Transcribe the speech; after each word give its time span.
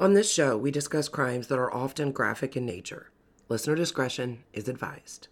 On 0.00 0.12
this 0.12 0.32
show, 0.32 0.56
we 0.56 0.72
discuss 0.72 1.08
crimes 1.08 1.46
that 1.46 1.58
are 1.58 1.72
often 1.72 2.10
graphic 2.10 2.56
in 2.56 2.66
nature. 2.66 3.12
Listener 3.48 3.76
discretion 3.76 4.42
is 4.52 4.68
advised. 4.68 5.28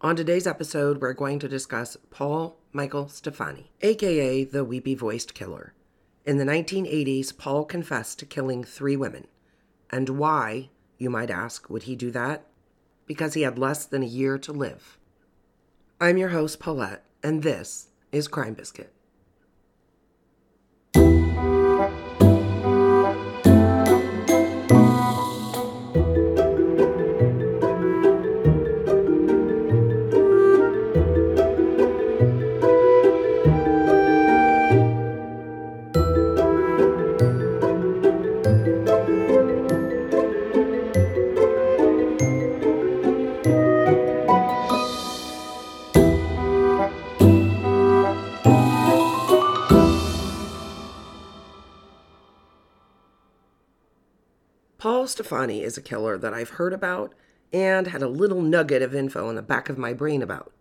On 0.00 0.16
today's 0.16 0.46
episode, 0.46 1.02
we're 1.02 1.12
going 1.12 1.38
to 1.40 1.48
discuss 1.48 1.98
Paul 2.08 2.56
Michael 2.72 3.08
Stephani, 3.08 3.70
aka 3.82 4.44
the 4.44 4.64
weepy 4.64 4.94
voiced 4.94 5.34
killer. 5.34 5.74
In 6.24 6.38
the 6.38 6.44
1980s, 6.44 7.36
Paul 7.36 7.66
confessed 7.66 8.18
to 8.20 8.26
killing 8.26 8.64
three 8.64 8.96
women. 8.96 9.26
And 9.90 10.08
why, 10.08 10.70
you 10.96 11.10
might 11.10 11.30
ask, 11.30 11.68
would 11.68 11.82
he 11.82 11.94
do 11.94 12.10
that? 12.12 12.46
Because 13.06 13.34
he 13.34 13.42
had 13.42 13.58
less 13.58 13.84
than 13.84 14.02
a 14.02 14.06
year 14.06 14.38
to 14.38 14.52
live. 14.52 14.96
I'm 16.00 16.16
your 16.16 16.30
host, 16.30 16.60
Paulette, 16.60 17.04
and 17.22 17.42
this 17.42 17.88
is 18.10 18.26
Crime 18.26 18.54
Biscuit. 18.54 18.94
Stephani 55.10 55.62
is 55.62 55.76
a 55.76 55.82
killer 55.82 56.16
that 56.18 56.32
I've 56.32 56.50
heard 56.50 56.72
about 56.72 57.14
and 57.52 57.88
had 57.88 58.02
a 58.02 58.08
little 58.08 58.40
nugget 58.40 58.82
of 58.82 58.94
info 58.94 59.28
in 59.28 59.36
the 59.36 59.42
back 59.42 59.68
of 59.68 59.76
my 59.76 59.92
brain 59.92 60.22
about, 60.22 60.52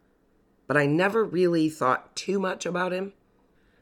but 0.68 0.76
I 0.76 0.86
never 0.86 1.24
really 1.24 1.70
thought 1.70 2.16
too 2.16 2.40
much 2.40 2.66
about 2.66 2.92
him. 2.92 3.14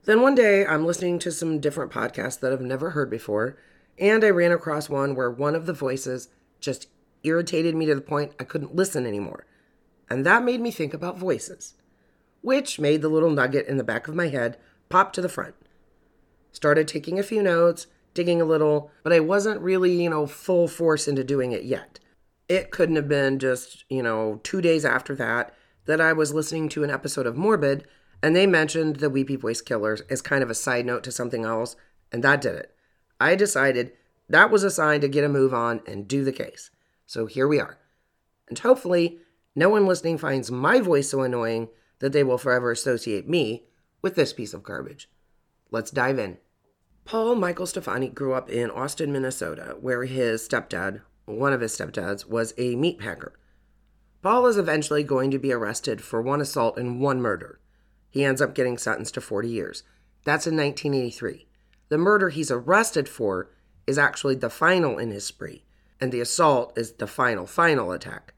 Then 0.05 0.21
one 0.21 0.35
day 0.35 0.65
I'm 0.65 0.85
listening 0.85 1.19
to 1.19 1.31
some 1.31 1.59
different 1.59 1.91
podcasts 1.91 2.39
that 2.39 2.51
I've 2.51 2.61
never 2.61 2.91
heard 2.91 3.09
before, 3.09 3.57
and 3.97 4.23
I 4.23 4.29
ran 4.29 4.51
across 4.51 4.89
one 4.89 5.15
where 5.15 5.31
one 5.31 5.55
of 5.55 5.65
the 5.65 5.73
voices 5.73 6.29
just 6.59 6.87
irritated 7.23 7.75
me 7.75 7.85
to 7.87 7.95
the 7.95 8.01
point 8.01 8.33
I 8.39 8.43
couldn't 8.43 8.75
listen 8.75 9.05
anymore. 9.05 9.45
And 10.09 10.25
that 10.25 10.43
made 10.43 10.61
me 10.61 10.71
think 10.71 10.93
about 10.93 11.17
voices, 11.17 11.73
which 12.41 12.79
made 12.79 13.01
the 13.01 13.09
little 13.09 13.31
nugget 13.31 13.67
in 13.67 13.77
the 13.77 13.83
back 13.83 14.07
of 14.07 14.15
my 14.15 14.27
head 14.27 14.57
pop 14.89 15.11
to 15.13 15.21
the 15.21 15.29
front. 15.29 15.55
Started 16.51 16.87
taking 16.87 17.19
a 17.19 17.23
few 17.23 17.43
notes 17.43 17.87
digging 18.17 18.41
a 18.41 18.45
little, 18.45 18.89
but 19.03 19.13
I 19.13 19.19
wasn't 19.19 19.61
really, 19.61 20.01
you 20.01 20.09
know, 20.09 20.25
full 20.25 20.67
force 20.67 21.07
into 21.07 21.23
doing 21.23 21.51
it 21.51 21.63
yet. 21.63 21.99
It 22.49 22.71
couldn't 22.71 22.95
have 22.95 23.07
been 23.07 23.37
just, 23.37 23.85
you 23.89 24.01
know, 24.01 24.41
two 24.41 24.59
days 24.59 24.83
after 24.83 25.15
that 25.17 25.53
that 25.85 26.01
I 26.01 26.13
was 26.13 26.33
listening 26.33 26.67
to 26.69 26.83
an 26.83 26.89
episode 26.89 27.27
of 27.27 27.37
Morbid 27.37 27.85
and 28.23 28.35
they 28.35 28.47
mentioned 28.47 28.95
the 28.95 29.11
Weepy 29.11 29.35
Voice 29.35 29.61
Killers 29.61 30.01
as 30.09 30.23
kind 30.23 30.41
of 30.41 30.49
a 30.49 30.55
side 30.55 30.87
note 30.87 31.03
to 31.03 31.11
something 31.11 31.45
else, 31.45 31.75
and 32.11 32.23
that 32.23 32.41
did 32.41 32.55
it. 32.55 32.75
I 33.21 33.35
decided 33.35 33.93
that 34.27 34.49
was 34.49 34.63
a 34.63 34.71
sign 34.71 35.01
to 35.01 35.07
get 35.07 35.23
a 35.23 35.29
move 35.29 35.53
on 35.53 35.81
and 35.85 36.07
do 36.07 36.23
the 36.23 36.31
case. 36.31 36.71
So 37.05 37.27
here 37.27 37.47
we 37.47 37.59
are. 37.59 37.77
And 38.49 38.57
hopefully, 38.57 39.19
no 39.55 39.69
one 39.69 39.85
listening 39.85 40.17
finds 40.17 40.49
my 40.49 40.79
voice 40.79 41.11
so 41.11 41.21
annoying 41.21 41.69
that 41.99 42.13
they 42.13 42.23
will 42.23 42.39
forever 42.39 42.71
associate 42.71 43.29
me 43.29 43.67
with 44.01 44.15
this 44.15 44.33
piece 44.33 44.55
of 44.55 44.63
garbage. 44.63 45.07
Let's 45.69 45.91
dive 45.91 46.17
in. 46.17 46.39
Paul 47.07 47.35
Michael 47.35 47.65
Stephani 47.65 48.09
grew 48.09 48.33
up 48.33 48.49
in 48.49 48.69
Austin, 48.69 49.13
Minnesota, 49.13 49.77
where 49.79 50.03
his 50.03 50.45
stepdad, 50.45 50.99
one 51.23 51.53
of 51.53 51.61
his 51.61 51.71
stepdads, 51.71 52.27
was 52.27 52.53
a 52.57 52.75
meat 52.75 52.99
packer. 52.99 53.31
Paul 54.21 54.45
is 54.47 54.57
eventually 54.57 55.03
going 55.03 55.31
to 55.31 55.39
be 55.39 55.53
arrested 55.53 56.01
for 56.01 56.21
one 56.21 56.41
assault 56.41 56.77
and 56.77 56.99
one 56.99 57.21
murder. 57.21 57.61
He 58.09 58.25
ends 58.25 58.41
up 58.41 58.53
getting 58.53 58.77
sentenced 58.77 59.13
to 59.13 59.21
40 59.21 59.47
years. 59.47 59.83
That's 60.25 60.47
in 60.47 60.57
1983. 60.57 61.47
The 61.87 61.97
murder 61.97 62.27
he's 62.27 62.51
arrested 62.51 63.07
for 63.07 63.51
is 63.87 63.97
actually 63.97 64.35
the 64.35 64.49
final 64.49 64.97
in 64.97 65.11
his 65.11 65.25
spree, 65.25 65.63
and 66.01 66.11
the 66.11 66.19
assault 66.19 66.77
is 66.77 66.91
the 66.91 67.07
final, 67.07 67.45
final 67.47 67.93
attack. 67.93 68.33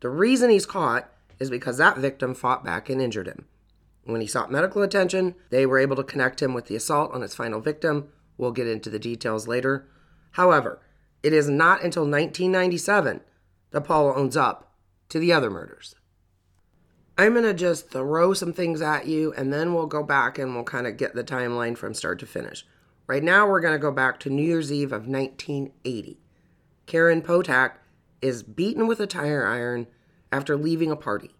The 0.00 0.10
reason 0.10 0.50
he's 0.50 0.66
caught 0.66 1.08
is 1.38 1.50
because 1.50 1.78
that 1.78 1.98
victim 1.98 2.34
fought 2.34 2.64
back 2.64 2.90
and 2.90 3.00
injured 3.00 3.28
him. 3.28 3.46
When 4.04 4.20
he 4.20 4.26
sought 4.26 4.50
medical 4.50 4.82
attention, 4.82 5.34
they 5.50 5.64
were 5.64 5.78
able 5.78 5.96
to 5.96 6.02
connect 6.02 6.42
him 6.42 6.54
with 6.54 6.66
the 6.66 6.76
assault 6.76 7.12
on 7.12 7.22
his 7.22 7.34
final 7.34 7.60
victim. 7.60 8.08
We'll 8.36 8.52
get 8.52 8.66
into 8.66 8.90
the 8.90 8.98
details 8.98 9.46
later. 9.46 9.88
However, 10.32 10.80
it 11.22 11.32
is 11.32 11.48
not 11.48 11.84
until 11.84 12.02
1997 12.02 13.20
that 13.70 13.80
Paul 13.82 14.12
owns 14.16 14.36
up 14.36 14.72
to 15.10 15.18
the 15.18 15.32
other 15.32 15.50
murders. 15.50 15.94
I'm 17.16 17.34
going 17.34 17.44
to 17.44 17.54
just 17.54 17.90
throw 17.90 18.32
some 18.32 18.52
things 18.52 18.80
at 18.80 19.06
you 19.06 19.32
and 19.34 19.52
then 19.52 19.74
we'll 19.74 19.86
go 19.86 20.02
back 20.02 20.38
and 20.38 20.54
we'll 20.54 20.64
kind 20.64 20.86
of 20.86 20.96
get 20.96 21.14
the 21.14 21.22
timeline 21.22 21.76
from 21.76 21.94
start 21.94 22.18
to 22.20 22.26
finish. 22.26 22.66
Right 23.06 23.22
now, 23.22 23.46
we're 23.46 23.60
going 23.60 23.74
to 23.74 23.78
go 23.78 23.92
back 23.92 24.18
to 24.20 24.30
New 24.30 24.42
Year's 24.42 24.72
Eve 24.72 24.92
of 24.92 25.06
1980. 25.06 26.18
Karen 26.86 27.20
Potack 27.22 27.78
is 28.22 28.42
beaten 28.42 28.86
with 28.86 29.00
a 29.00 29.06
tire 29.06 29.46
iron 29.46 29.86
after 30.30 30.56
leaving 30.56 30.90
a 30.90 30.96
party. 30.96 31.34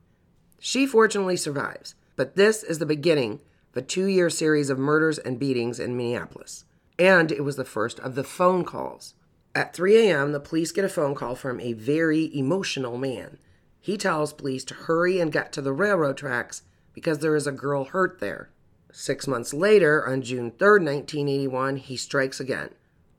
She 0.59 0.87
fortunately 0.87 1.37
survives. 1.37 1.95
But 2.17 2.37
this 2.37 2.63
is 2.63 2.79
the 2.79 2.87
beginning 2.87 3.41
of 3.73 3.79
a 3.79 3.83
two 3.83 4.07
year 4.07 4.31
series 4.31 4.71
of 4.71 4.79
murders 4.79 5.19
and 5.19 5.39
beatings 5.39 5.81
in 5.81 5.97
Minneapolis. 5.97 6.65
And 6.99 7.33
it 7.33 7.43
was 7.43 7.57
the 7.57 7.65
first 7.65 7.99
of 8.01 8.15
the 8.15 8.25
phone 8.25 8.65
calls. 8.65 9.15
At 9.55 9.75
3 9.75 10.09
a.m., 10.09 10.33
the 10.33 10.41
police 10.41 10.73
get 10.73 10.85
a 10.85 10.89
phone 10.89 11.15
call 11.15 11.35
from 11.35 11.61
a 11.61 11.73
very 11.73 12.35
emotional 12.37 12.97
man. 12.97 13.39
He 13.81 13.97
tells 13.97 14.33
police 14.33 14.65
to 14.65 14.75
hurry 14.75 15.21
and 15.21 15.33
get 15.33 15.53
to 15.53 15.63
the 15.63 15.73
railroad 15.73 16.17
tracks 16.17 16.63
because 16.95 17.19
there 17.19 17.37
is 17.37 17.47
a 17.47 17.53
girl 17.53 17.85
hurt 17.85 18.21
there. 18.21 18.51
Six 18.93 19.27
months 19.27 19.53
later, 19.53 20.07
on 20.07 20.23
June 20.23 20.53
3, 20.59 20.85
1981, 20.85 21.77
he 21.77 21.97
strikes 21.97 22.41
again. 22.41 22.71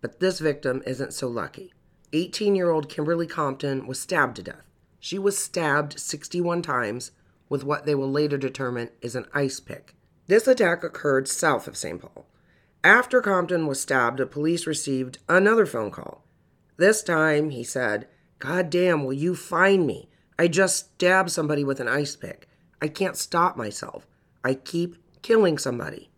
But 0.01 0.19
this 0.19 0.39
victim 0.39 0.83
isn't 0.85 1.13
so 1.13 1.27
lucky. 1.27 1.73
18 2.13 2.55
year 2.55 2.69
old 2.69 2.89
Kimberly 2.89 3.27
Compton 3.27 3.87
was 3.87 3.99
stabbed 3.99 4.35
to 4.37 4.43
death. 4.43 4.69
She 4.99 5.17
was 5.17 5.37
stabbed 5.37 5.99
61 5.99 6.61
times 6.61 7.11
with 7.53 7.63
what 7.63 7.85
they 7.85 7.93
will 7.93 8.09
later 8.09 8.35
determine 8.35 8.89
is 8.99 9.15
an 9.15 9.27
ice 9.31 9.59
pick. 9.59 9.93
This 10.25 10.47
attack 10.47 10.83
occurred 10.83 11.27
south 11.27 11.67
of 11.67 11.77
St. 11.77 12.01
Paul. 12.01 12.25
After 12.83 13.21
Compton 13.21 13.67
was 13.67 13.79
stabbed, 13.79 14.17
the 14.17 14.25
police 14.25 14.65
received 14.65 15.19
another 15.29 15.67
phone 15.67 15.91
call. 15.91 16.25
This 16.77 17.03
time, 17.03 17.51
he 17.51 17.63
said, 17.63 18.07
God 18.39 18.71
damn, 18.71 19.05
will 19.05 19.13
you 19.13 19.35
find 19.35 19.85
me? 19.85 20.09
I 20.39 20.47
just 20.47 20.95
stabbed 20.95 21.29
somebody 21.29 21.63
with 21.63 21.79
an 21.79 21.87
ice 21.87 22.15
pick. 22.15 22.49
I 22.81 22.87
can't 22.87 23.15
stop 23.15 23.55
myself. 23.55 24.07
I 24.43 24.55
keep 24.55 24.95
killing 25.21 25.59
somebody. 25.59 26.09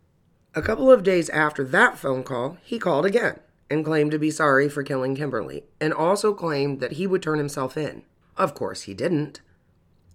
A 0.55 0.61
couple 0.61 0.89
of 0.89 1.03
days 1.03 1.29
after 1.31 1.65
that 1.65 1.97
phone 1.97 2.23
call, 2.23 2.59
he 2.63 2.79
called 2.79 3.05
again 3.05 3.41
and 3.69 3.83
claimed 3.83 4.11
to 4.11 4.19
be 4.19 4.31
sorry 4.31 4.69
for 4.69 4.83
killing 4.83 5.17
Kimberly, 5.17 5.65
and 5.81 5.93
also 5.93 6.33
claimed 6.33 6.79
that 6.79 6.93
he 6.93 7.05
would 7.05 7.21
turn 7.21 7.39
himself 7.39 7.75
in. 7.75 8.03
Of 8.37 8.53
course, 8.53 8.83
he 8.83 8.93
didn't. 8.93 9.41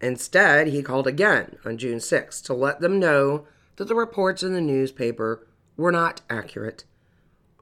Instead, 0.01 0.69
he 0.69 0.83
called 0.83 1.07
again 1.07 1.57
on 1.65 1.77
June 1.77 2.01
6 2.01 2.41
to 2.43 2.55
let 2.55 2.81
them 2.81 2.99
know 2.99 3.47
that 3.77 3.87
the 3.87 3.95
reports 3.95 4.43
in 4.43 4.55
the 4.55 4.61
newspaper 4.61 5.47
were 5.77 5.93
not 5.93 6.23
accurate. 6.31 6.85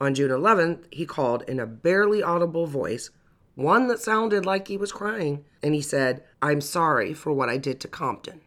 On 0.00 0.15
June 0.15 0.31
11th, 0.31 0.84
he 0.93 1.06
called 1.06 1.43
in 1.48 1.59
a 1.59 1.66
barely 1.66 2.22
audible 2.22 2.66
voice, 2.66 3.10
one 3.56 3.88
that 3.88 4.00
sounded 4.00 4.47
like 4.47 4.69
he 4.69 4.77
was 4.77 4.93
crying, 4.93 5.44
and 5.62 5.75
he 5.75 5.81
said, 5.81 6.22
I'm 6.41 6.60
sorry 6.60 7.12
for 7.12 7.32
what 7.32 7.48
I 7.48 7.56
did 7.56 7.81
to 7.81 7.88
Compton. 7.88 8.41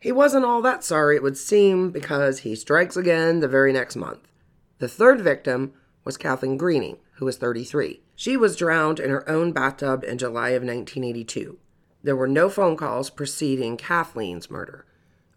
He 0.00 0.10
wasn't 0.10 0.44
all 0.44 0.62
that 0.62 0.82
sorry, 0.82 1.16
it 1.16 1.22
would 1.22 1.36
seem, 1.36 1.90
because 1.90 2.40
he 2.40 2.56
strikes 2.56 2.96
again 2.96 3.40
the 3.40 3.48
very 3.48 3.72
next 3.72 3.94
month. 3.94 4.28
The 4.78 4.88
third 4.88 5.20
victim 5.20 5.72
was 6.04 6.16
Kathleen 6.16 6.56
Greening, 6.56 6.98
who 7.14 7.24
was 7.24 7.36
33. 7.36 8.00
She 8.14 8.36
was 8.36 8.56
drowned 8.56 8.98
in 8.98 9.10
her 9.10 9.28
own 9.28 9.52
bathtub 9.52 10.02
in 10.04 10.18
July 10.18 10.50
of 10.50 10.62
1982. 10.62 11.58
There 12.08 12.16
were 12.16 12.26
no 12.26 12.48
phone 12.48 12.74
calls 12.74 13.10
preceding 13.10 13.76
Kathleen's 13.76 14.50
murder. 14.50 14.86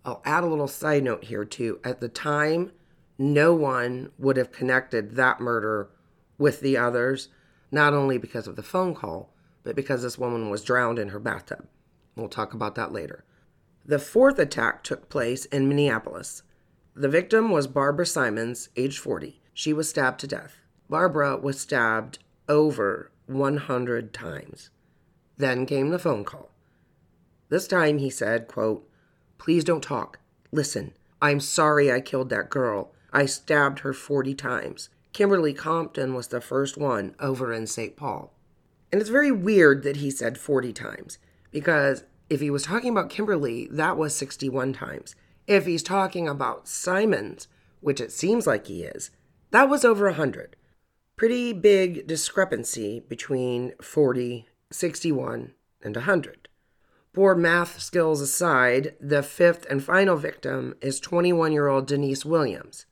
I'll 0.05 0.21
add 0.23 0.45
a 0.45 0.47
little 0.47 0.69
side 0.69 1.03
note 1.03 1.25
here, 1.25 1.43
too. 1.43 1.81
At 1.83 1.99
the 1.99 2.07
time, 2.07 2.71
no 3.17 3.53
one 3.53 4.13
would 4.17 4.37
have 4.37 4.53
connected 4.53 5.17
that 5.17 5.41
murder 5.41 5.89
with 6.37 6.61
the 6.61 6.77
others, 6.77 7.27
not 7.73 7.93
only 7.93 8.17
because 8.17 8.47
of 8.47 8.55
the 8.55 8.63
phone 8.63 8.95
call, 8.95 9.33
but 9.63 9.75
because 9.75 10.01
this 10.03 10.17
woman 10.17 10.49
was 10.49 10.63
drowned 10.63 10.97
in 10.97 11.09
her 11.09 11.19
bathtub. 11.19 11.67
We'll 12.15 12.29
talk 12.29 12.53
about 12.53 12.75
that 12.75 12.93
later. 12.93 13.25
The 13.85 13.99
fourth 13.99 14.39
attack 14.39 14.81
took 14.81 15.09
place 15.09 15.43
in 15.43 15.67
Minneapolis. 15.67 16.43
The 16.95 17.09
victim 17.09 17.51
was 17.51 17.67
Barbara 17.67 18.05
Simons, 18.05 18.69
age 18.77 18.97
40. 18.97 19.41
She 19.53 19.73
was 19.73 19.89
stabbed 19.89 20.21
to 20.21 20.27
death. 20.27 20.55
Barbara 20.89 21.35
was 21.35 21.59
stabbed 21.59 22.19
over 22.47 23.11
100 23.25 24.13
times. 24.13 24.69
Then 25.35 25.65
came 25.65 25.89
the 25.89 25.99
phone 25.99 26.23
call. 26.23 26.50
This 27.51 27.67
time 27.67 27.97
he 27.97 28.09
said, 28.09 28.47
quote, 28.47 28.87
Please 29.37 29.65
don't 29.65 29.83
talk. 29.83 30.19
Listen, 30.53 30.93
I'm 31.21 31.41
sorry 31.41 31.91
I 31.91 31.99
killed 31.99 32.29
that 32.29 32.49
girl. 32.49 32.93
I 33.11 33.25
stabbed 33.25 33.79
her 33.79 33.91
40 33.91 34.33
times. 34.35 34.87
Kimberly 35.11 35.53
Compton 35.53 36.13
was 36.13 36.29
the 36.29 36.39
first 36.39 36.77
one 36.77 37.13
over 37.19 37.51
in 37.51 37.67
St. 37.67 37.97
Paul. 37.97 38.33
And 38.89 39.01
it's 39.01 39.09
very 39.09 39.33
weird 39.33 39.83
that 39.83 39.97
he 39.97 40.09
said 40.09 40.37
40 40.37 40.71
times 40.71 41.17
because 41.51 42.05
if 42.29 42.39
he 42.39 42.49
was 42.49 42.63
talking 42.63 42.89
about 42.89 43.09
Kimberly, 43.09 43.67
that 43.69 43.97
was 43.97 44.15
61 44.15 44.71
times. 44.71 45.13
If 45.45 45.65
he's 45.65 45.83
talking 45.83 46.29
about 46.29 46.69
Simons, 46.69 47.49
which 47.81 47.99
it 47.99 48.13
seems 48.13 48.47
like 48.47 48.67
he 48.67 48.83
is, 48.83 49.11
that 49.49 49.67
was 49.67 49.83
over 49.83 50.05
100. 50.05 50.55
Pretty 51.17 51.51
big 51.51 52.07
discrepancy 52.07 53.01
between 53.01 53.73
40, 53.81 54.47
61, 54.71 55.51
and 55.83 55.95
100. 55.97 56.47
Poor 57.13 57.35
math 57.35 57.81
skills 57.81 58.21
aside, 58.21 58.95
the 59.01 59.21
fifth 59.21 59.65
and 59.69 59.83
final 59.83 60.15
victim 60.15 60.75
is 60.81 60.99
21 61.01 61.51
year 61.51 61.67
old 61.67 61.85
Denise 61.85 62.23
Williams. 62.23 62.85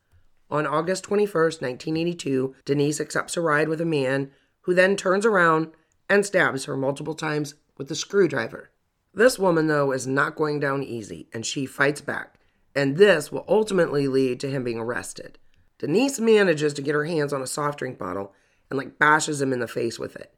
On 0.51 0.68
August 0.68 1.06
21st, 1.06 1.62
1982, 1.62 2.56
Denise 2.66 3.00
accepts 3.00 3.38
a 3.38 3.42
ride 3.42 3.69
with 3.69 3.80
a 3.80 3.86
man 3.86 4.31
who 4.62 4.74
then 4.74 4.98
turns 4.98 5.25
around 5.25 5.71
and 6.10 6.25
stabs 6.25 6.66
her 6.66 6.75
multiple 6.75 7.16
times 7.16 7.54
with 7.77 7.89
a 7.92 7.95
screwdriver. 7.95 8.71
This 9.13 9.39
woman, 9.39 9.68
though, 9.68 9.94
is 9.94 10.06
not 10.06 10.36
going 10.36 10.60
down 10.60 10.83
easy 10.83 11.30
and 11.33 11.45
she 11.45 11.65
fights 11.65 12.01
back, 12.01 12.39
and 12.75 12.98
this 12.98 13.31
will 13.31 13.45
ultimately 13.48 14.10
lead 14.10 14.42
to 14.42 14.50
him 14.50 14.65
being 14.65 14.80
arrested. 14.80 15.38
Denise 15.77 16.19
manages 16.19 16.74
to 16.74 16.81
get 16.81 16.95
her 16.95 17.06
hands 17.06 17.31
on 17.31 17.42
a 17.42 17.48
soft 17.48 17.80
drink 17.80 17.98
bottle 17.98 18.33
and 18.69 18.77
like 18.77 19.00
bashes 19.00 19.42
him 19.42 19.54
in 19.54 19.60
the 19.60 19.68
face 19.68 19.98
with 19.98 20.18
it. 20.18 20.33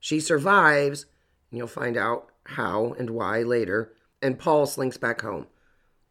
She 0.00 0.18
survives, 0.18 1.04
and 1.50 1.58
you'll 1.58 1.66
find 1.66 1.96
out 1.96 2.28
how 2.44 2.94
and 2.98 3.10
why 3.10 3.42
later, 3.42 3.92
and 4.22 4.38
Paul 4.38 4.66
slinks 4.66 4.96
back 4.96 5.20
home. 5.20 5.46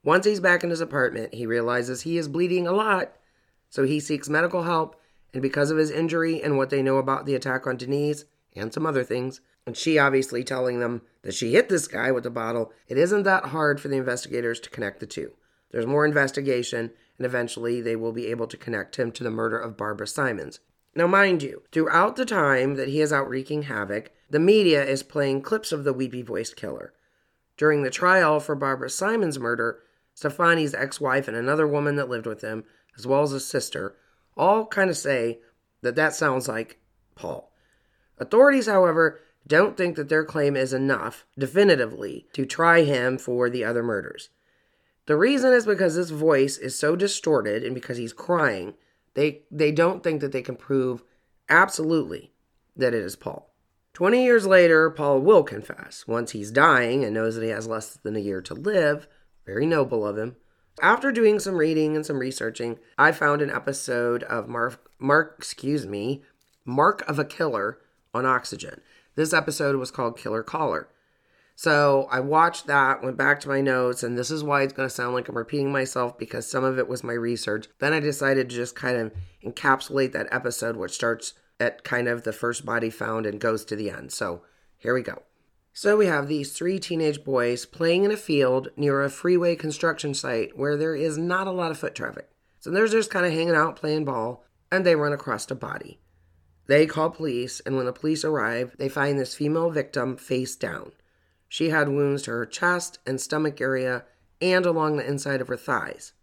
Once 0.03 0.25
he's 0.25 0.39
back 0.39 0.63
in 0.63 0.69
his 0.69 0.81
apartment, 0.81 1.33
he 1.33 1.45
realizes 1.45 2.01
he 2.01 2.17
is 2.17 2.27
bleeding 2.27 2.67
a 2.67 2.71
lot, 2.71 3.13
so 3.69 3.83
he 3.83 3.99
seeks 3.99 4.29
medical 4.29 4.63
help, 4.63 4.95
and 5.33 5.41
because 5.41 5.69
of 5.69 5.77
his 5.77 5.91
injury 5.91 6.41
and 6.41 6.57
what 6.57 6.69
they 6.69 6.81
know 6.81 6.97
about 6.97 7.25
the 7.25 7.35
attack 7.35 7.67
on 7.67 7.77
Denise 7.77 8.25
and 8.55 8.73
some 8.73 8.85
other 8.85 9.03
things, 9.03 9.41
and 9.65 9.75
she 9.75 9.99
obviously 9.99 10.43
telling 10.43 10.79
them 10.79 11.01
that 11.23 11.33
she 11.33 11.51
hit 11.51 11.67
this 11.67 11.87
guy 11.87 12.11
with 12.11 12.23
the 12.23 12.29
bottle, 12.29 12.71
it 12.87 12.97
isn't 12.97 13.23
that 13.23 13.47
hard 13.47 13.81
for 13.81 13.89
the 13.89 13.97
investigators 13.97 14.61
to 14.61 14.69
connect 14.69 15.01
the 15.01 15.05
two. 15.05 15.33
There's 15.71 15.85
more 15.85 16.05
investigation, 16.05 16.91
and 17.17 17.25
eventually 17.25 17.81
they 17.81 17.97
will 17.97 18.13
be 18.13 18.27
able 18.27 18.47
to 18.47 18.55
connect 18.55 18.95
him 18.95 19.11
to 19.11 19.23
the 19.23 19.29
murder 19.29 19.59
of 19.59 19.75
Barbara 19.75 20.07
Simons. 20.07 20.61
Now, 20.95 21.07
mind 21.07 21.43
you, 21.43 21.63
throughout 21.71 22.15
the 22.15 22.25
time 22.25 22.75
that 22.75 22.87
he 22.87 23.01
is 23.01 23.11
out 23.11 23.27
wreaking 23.27 23.63
havoc, 23.63 24.11
the 24.29 24.39
media 24.39 24.83
is 24.83 25.03
playing 25.03 25.41
clips 25.41 25.71
of 25.71 25.83
the 25.83 25.93
weepy 25.93 26.21
voiced 26.21 26.55
killer. 26.55 26.93
During 27.57 27.83
the 27.83 27.89
trial 27.89 28.39
for 28.39 28.55
Barbara 28.55 28.89
Simon's 28.89 29.39
murder, 29.39 29.79
Stephani's 30.13 30.73
ex 30.73 30.99
wife 30.99 31.27
and 31.27 31.37
another 31.37 31.67
woman 31.67 31.95
that 31.95 32.09
lived 32.09 32.25
with 32.25 32.41
him, 32.41 32.63
as 32.97 33.07
well 33.07 33.23
as 33.23 33.31
his 33.31 33.45
sister, 33.45 33.95
all 34.35 34.65
kind 34.65 34.89
of 34.89 34.97
say 34.97 35.39
that 35.81 35.95
that 35.95 36.13
sounds 36.13 36.47
like 36.47 36.79
Paul. 37.15 37.51
Authorities, 38.17 38.67
however, 38.67 39.19
don't 39.45 39.77
think 39.77 39.95
that 39.95 40.09
their 40.09 40.25
claim 40.25 40.55
is 40.55 40.73
enough, 40.73 41.25
definitively, 41.37 42.27
to 42.33 42.45
try 42.45 42.83
him 42.83 43.17
for 43.17 43.49
the 43.49 43.63
other 43.63 43.83
murders. 43.83 44.29
The 45.05 45.15
reason 45.15 45.53
is 45.53 45.65
because 45.65 45.93
his 45.93 46.09
voice 46.09 46.57
is 46.57 46.77
so 46.77 46.95
distorted 46.95 47.63
and 47.63 47.73
because 47.73 47.97
he's 47.97 48.13
crying 48.13 48.73
they 49.17 49.41
they 49.49 49.71
don't 49.71 50.03
think 50.03 50.21
that 50.21 50.31
they 50.31 50.43
can 50.43 50.55
prove 50.55 51.03
absolutely 51.49 52.31
that 52.75 52.93
it 52.93 53.03
is 53.03 53.15
Paul. 53.15 53.51
20 53.97 54.23
years 54.23 54.45
later, 54.45 54.91
Paul 54.91 55.21
will 55.21 55.41
confess 55.41 56.07
once 56.07 56.29
he's 56.29 56.51
dying 56.51 57.03
and 57.03 57.15
knows 57.15 57.33
that 57.33 57.43
he 57.43 57.49
has 57.49 57.65
less 57.65 57.95
than 57.95 58.15
a 58.15 58.19
year 58.19 58.43
to 58.43 58.53
live. 58.53 59.07
Very 59.43 59.65
noble 59.65 60.05
of 60.05 60.19
him. 60.19 60.35
After 60.83 61.11
doing 61.11 61.39
some 61.39 61.55
reading 61.55 61.95
and 61.95 62.05
some 62.05 62.19
researching, 62.19 62.77
I 62.95 63.11
found 63.11 63.41
an 63.41 63.49
episode 63.49 64.21
of 64.21 64.47
Mark, 64.47 64.87
Mark, 64.99 65.33
excuse 65.39 65.87
me, 65.87 66.21
Mark 66.63 67.09
of 67.09 67.17
a 67.17 67.25
Killer 67.25 67.79
on 68.13 68.23
Oxygen. 68.23 68.81
This 69.15 69.33
episode 69.33 69.77
was 69.77 69.89
called 69.89 70.15
Killer 70.15 70.43
Caller. 70.43 70.89
So 71.55 72.07
I 72.11 72.19
watched 72.19 72.67
that, 72.67 73.01
went 73.01 73.17
back 73.17 73.39
to 73.39 73.49
my 73.49 73.61
notes, 73.61 74.03
and 74.03 74.15
this 74.15 74.29
is 74.29 74.43
why 74.43 74.61
it's 74.61 74.73
going 74.73 74.87
to 74.87 74.93
sound 74.93 75.15
like 75.15 75.27
I'm 75.27 75.35
repeating 75.35 75.71
myself 75.71 76.19
because 76.19 76.45
some 76.45 76.63
of 76.63 76.77
it 76.77 76.87
was 76.87 77.03
my 77.03 77.13
research. 77.13 77.65
Then 77.79 77.93
I 77.93 77.99
decided 77.99 78.47
to 78.47 78.55
just 78.55 78.75
kind 78.75 78.97
of 78.97 79.11
encapsulate 79.43 80.11
that 80.11 80.27
episode, 80.31 80.75
which 80.75 80.91
starts 80.91 81.33
at 81.59 81.83
kind 81.83 82.07
of 82.07 82.23
the 82.23 82.33
first 82.33 82.65
body 82.65 82.89
found 82.89 83.25
and 83.25 83.39
goes 83.39 83.65
to 83.65 83.75
the 83.75 83.89
end. 83.89 84.11
So 84.11 84.43
here 84.77 84.93
we 84.93 85.01
go. 85.01 85.23
So 85.73 85.97
we 85.97 86.07
have 86.07 86.27
these 86.27 86.53
three 86.53 86.79
teenage 86.79 87.23
boys 87.23 87.65
playing 87.65 88.03
in 88.03 88.11
a 88.11 88.17
field 88.17 88.69
near 88.75 89.03
a 89.03 89.09
freeway 89.09 89.55
construction 89.55 90.13
site 90.13 90.57
where 90.57 90.75
there 90.75 90.95
is 90.95 91.17
not 91.17 91.45
a 91.45 91.51
lot 91.51 91.69
of 91.71 91.77
foot 91.77 91.93
traffic. 91.93 92.29
So 92.59 92.71
they're 92.71 92.87
just 92.87 93.11
kind 93.11 93.25
of 93.25 93.31
hanging 93.31 93.55
out 93.55 93.75
playing 93.75 94.05
ball, 94.05 94.43
and 94.71 94.85
they 94.85 94.95
run 94.95 95.13
across 95.13 95.49
a 95.51 95.55
body. 95.55 95.99
They 96.67 96.85
call 96.85 97.11
police, 97.11 97.59
and 97.59 97.77
when 97.77 97.85
the 97.85 97.93
police 97.93 98.25
arrive, 98.25 98.75
they 98.77 98.89
find 98.89 99.19
this 99.19 99.35
female 99.35 99.69
victim 99.69 100.17
face 100.17 100.55
down. 100.55 100.91
She 101.47 101.69
had 101.69 101.89
wounds 101.89 102.23
to 102.23 102.31
her 102.31 102.45
chest 102.45 102.99
and 103.05 103.21
stomach 103.21 103.61
area 103.61 104.03
and 104.41 104.65
along 104.65 104.97
the 104.97 105.07
inside 105.07 105.41
of 105.41 105.47
her 105.47 105.57
thighs. 105.57 106.13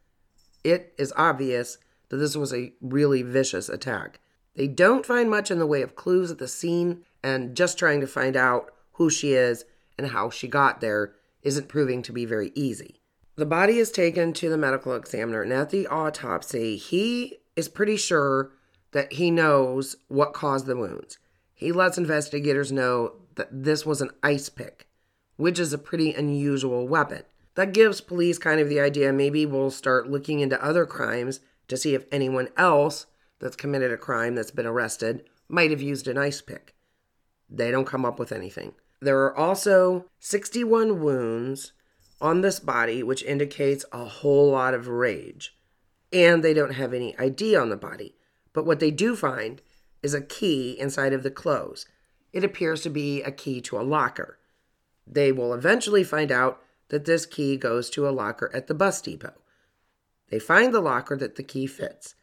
It 0.63 0.95
is 0.99 1.13
obvious 1.17 1.79
that 2.09 2.17
this 2.17 2.37
was 2.37 2.53
a 2.53 2.73
really 2.81 3.23
vicious 3.23 3.69
attack. 3.69 4.21
They 4.55 4.69
don't 4.69 5.07
find 5.07 5.29
much 5.29 5.51
in 5.51 5.59
the 5.59 5.67
way 5.67 5.83
of 5.83 5.97
clues 5.97 6.31
at 6.31 6.39
the 6.39 6.49
scene, 6.49 7.05
and 7.23 7.57
just 7.57 7.79
trying 7.79 8.01
to 8.01 8.07
find 8.07 8.37
out 8.37 8.73
who 8.93 9.11
she 9.11 9.33
is 9.33 9.65
and 9.99 10.09
how 10.09 10.31
she 10.31 10.47
got 10.47 10.81
there 10.81 11.15
isn't 11.43 11.69
proving 11.69 12.03
to 12.03 12.13
be 12.13 12.25
very 12.25 12.53
easy. 12.55 13.01
The 13.37 13.47
body 13.47 13.79
is 13.79 13.91
taken 13.91 14.33
to 14.35 14.49
the 14.49 14.57
medical 14.57 14.95
examiner, 14.95 15.43
and 15.43 15.53
at 15.53 15.71
the 15.71 15.87
autopsy, 15.87 16.77
he 16.77 17.39
is 17.57 17.69
pretty 17.69 17.97
sure 17.97 18.53
that 18.93 19.15
he 19.15 19.31
knows 19.31 19.97
what 20.09 20.33
caused 20.33 20.67
the 20.67 20.77
wounds. 20.77 21.19
He 21.53 21.73
lets 21.73 21.99
investigators 21.99 22.71
know 22.71 23.15
that 23.35 23.49
this 23.51 23.85
was 23.85 24.01
an 24.01 24.11
ice 24.23 24.49
pick 24.49 24.89
which 25.37 25.59
is 25.59 25.73
a 25.73 25.79
pretty 25.79 26.13
unusual 26.13 26.87
weapon. 26.87 27.23
That 27.55 27.73
gives 27.73 28.01
police 28.01 28.39
kind 28.39 28.61
of 28.61 28.69
the 28.69 28.81
idea 28.81 29.13
maybe 29.13 29.47
we'll 29.47 29.71
start 29.71 30.11
looking 30.11 30.41
into 30.41 30.63
other 30.63 30.87
crimes 30.87 31.41
to 31.69 31.77
see 31.77 31.95
if 31.95 32.05
anyone 32.11 32.49
else 32.57 33.07
that's 33.45 33.57
committed 33.57 33.93
a 33.93 33.99
crime 33.99 34.35
that's 34.35 34.51
been 34.51 34.65
arrested 34.65 35.23
might 35.51 35.71
have 35.71 35.83
used 35.83 36.09
an 36.09 36.17
ice 36.17 36.41
pick. 36.41 36.75
They 37.51 37.71
don't 37.71 37.85
come 37.85 38.07
up 38.07 38.19
with 38.19 38.33
anything. 38.33 38.73
There 39.03 39.23
are 39.25 39.37
also 39.37 40.07
61 40.19 40.99
wounds 41.03 41.75
on 42.23 42.41
this 42.41 42.59
body, 42.59 43.03
which 43.03 43.23
indicates 43.23 43.85
a 43.93 44.07
whole 44.07 44.51
lot 44.51 44.73
of 44.73 44.89
rage. 44.89 45.55
And 46.11 46.43
they 46.43 46.55
don't 46.55 46.73
have 46.73 46.95
any 46.95 47.15
ID 47.19 47.55
on 47.55 47.69
the 47.69 47.77
body. 47.77 48.15
But 48.55 48.65
what 48.65 48.81
they 48.81 48.91
do 48.91 49.15
find 49.15 49.61
is 50.03 50.15
a 50.15 50.23
key 50.23 50.75
inside 50.81 51.13
of 51.13 51.23
the 51.23 51.31
clothes. 51.31 51.85
It 52.33 52.45
appears 52.45 52.81
to 52.85 52.89
be 52.89 53.23
a 53.23 53.31
key 53.31 53.61
to 53.61 53.79
a 53.79 53.83
locker. 53.83 54.39
They 55.07 55.33
will 55.33 55.53
eventually 55.53 56.03
find 56.03 56.33
out 56.33 56.63
that 56.89 57.05
this 57.05 57.27
key 57.27 57.59
goes 57.59 57.91
to 57.91 58.09
a 58.09 58.11
locker 58.11 58.51
at 58.55 58.69
the 58.69 58.75
bus 58.75 59.03
depot. 59.03 59.35
They 60.31 60.39
find 60.39 60.73
the 60.73 60.81
locker 60.81 61.19
that 61.19 61.37
the 61.37 61.43
key 61.43 61.67
fits. 61.67 62.15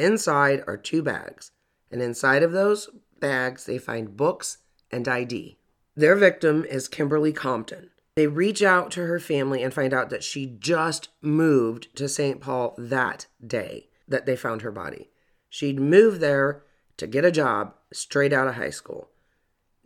Inside 0.00 0.64
are 0.66 0.78
two 0.78 1.02
bags, 1.02 1.52
and 1.90 2.00
inside 2.00 2.42
of 2.42 2.52
those 2.52 2.88
bags, 3.20 3.66
they 3.66 3.76
find 3.76 4.16
books 4.16 4.56
and 4.90 5.06
ID. 5.06 5.58
Their 5.94 6.16
victim 6.16 6.64
is 6.64 6.88
Kimberly 6.88 7.34
Compton. 7.34 7.90
They 8.14 8.26
reach 8.26 8.62
out 8.62 8.90
to 8.92 9.04
her 9.04 9.20
family 9.20 9.62
and 9.62 9.74
find 9.74 9.92
out 9.92 10.08
that 10.08 10.24
she 10.24 10.46
just 10.46 11.10
moved 11.20 11.94
to 11.96 12.08
St. 12.08 12.40
Paul 12.40 12.74
that 12.78 13.26
day 13.46 13.90
that 14.08 14.24
they 14.24 14.36
found 14.36 14.62
her 14.62 14.72
body. 14.72 15.10
She'd 15.50 15.78
moved 15.78 16.20
there 16.20 16.62
to 16.96 17.06
get 17.06 17.26
a 17.26 17.30
job 17.30 17.74
straight 17.92 18.32
out 18.32 18.48
of 18.48 18.54
high 18.54 18.70
school. 18.70 19.10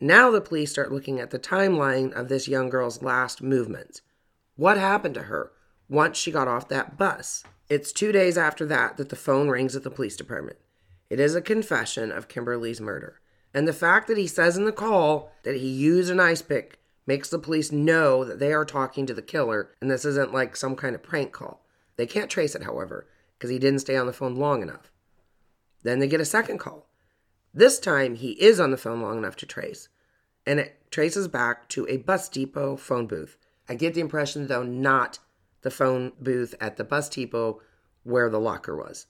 Now 0.00 0.30
the 0.30 0.40
police 0.40 0.70
start 0.70 0.92
looking 0.92 1.18
at 1.18 1.30
the 1.30 1.40
timeline 1.40 2.12
of 2.12 2.28
this 2.28 2.46
young 2.46 2.68
girl's 2.68 3.02
last 3.02 3.42
movements. 3.42 4.00
What 4.54 4.78
happened 4.78 5.14
to 5.16 5.22
her 5.24 5.50
once 5.88 6.16
she 6.16 6.30
got 6.30 6.48
off 6.48 6.68
that 6.68 6.96
bus? 6.96 7.44
It's 7.68 7.92
two 7.92 8.12
days 8.12 8.36
after 8.36 8.66
that 8.66 8.96
that 8.96 9.08
the 9.08 9.16
phone 9.16 9.48
rings 9.48 9.74
at 9.74 9.82
the 9.82 9.90
police 9.90 10.16
department. 10.16 10.58
It 11.10 11.20
is 11.20 11.34
a 11.34 11.40
confession 11.40 12.12
of 12.12 12.28
Kimberly's 12.28 12.80
murder. 12.80 13.20
And 13.52 13.68
the 13.68 13.72
fact 13.72 14.08
that 14.08 14.18
he 14.18 14.26
says 14.26 14.56
in 14.56 14.64
the 14.64 14.72
call 14.72 15.32
that 15.44 15.56
he 15.56 15.68
used 15.68 16.10
an 16.10 16.20
ice 16.20 16.42
pick 16.42 16.78
makes 17.06 17.30
the 17.30 17.38
police 17.38 17.70
know 17.70 18.24
that 18.24 18.38
they 18.38 18.52
are 18.52 18.64
talking 18.64 19.06
to 19.06 19.14
the 19.14 19.22
killer 19.22 19.70
and 19.80 19.90
this 19.90 20.04
isn't 20.04 20.32
like 20.32 20.56
some 20.56 20.74
kind 20.74 20.94
of 20.94 21.02
prank 21.02 21.32
call. 21.32 21.64
They 21.96 22.06
can't 22.06 22.30
trace 22.30 22.54
it, 22.54 22.64
however, 22.64 23.06
because 23.38 23.50
he 23.50 23.58
didn't 23.58 23.80
stay 23.80 23.96
on 23.96 24.06
the 24.06 24.12
phone 24.12 24.36
long 24.36 24.62
enough. 24.62 24.90
Then 25.82 26.00
they 26.00 26.08
get 26.08 26.20
a 26.20 26.24
second 26.24 26.58
call. 26.58 26.88
This 27.52 27.78
time 27.78 28.16
he 28.16 28.32
is 28.32 28.58
on 28.58 28.72
the 28.72 28.76
phone 28.76 29.00
long 29.00 29.18
enough 29.18 29.36
to 29.36 29.46
trace 29.46 29.88
and 30.46 30.60
it 30.60 30.76
traces 30.90 31.28
back 31.28 31.68
to 31.70 31.86
a 31.88 31.96
bus 31.98 32.28
depot 32.28 32.76
phone 32.76 33.06
booth. 33.06 33.36
I 33.68 33.74
get 33.74 33.94
the 33.94 34.00
impression, 34.00 34.46
though, 34.46 34.62
not 34.62 35.18
the 35.64 35.70
phone 35.70 36.12
booth 36.20 36.54
at 36.60 36.76
the 36.76 36.84
bus 36.84 37.08
depot 37.08 37.60
where 38.04 38.30
the 38.30 38.38
locker 38.38 38.76
was. 38.76 39.06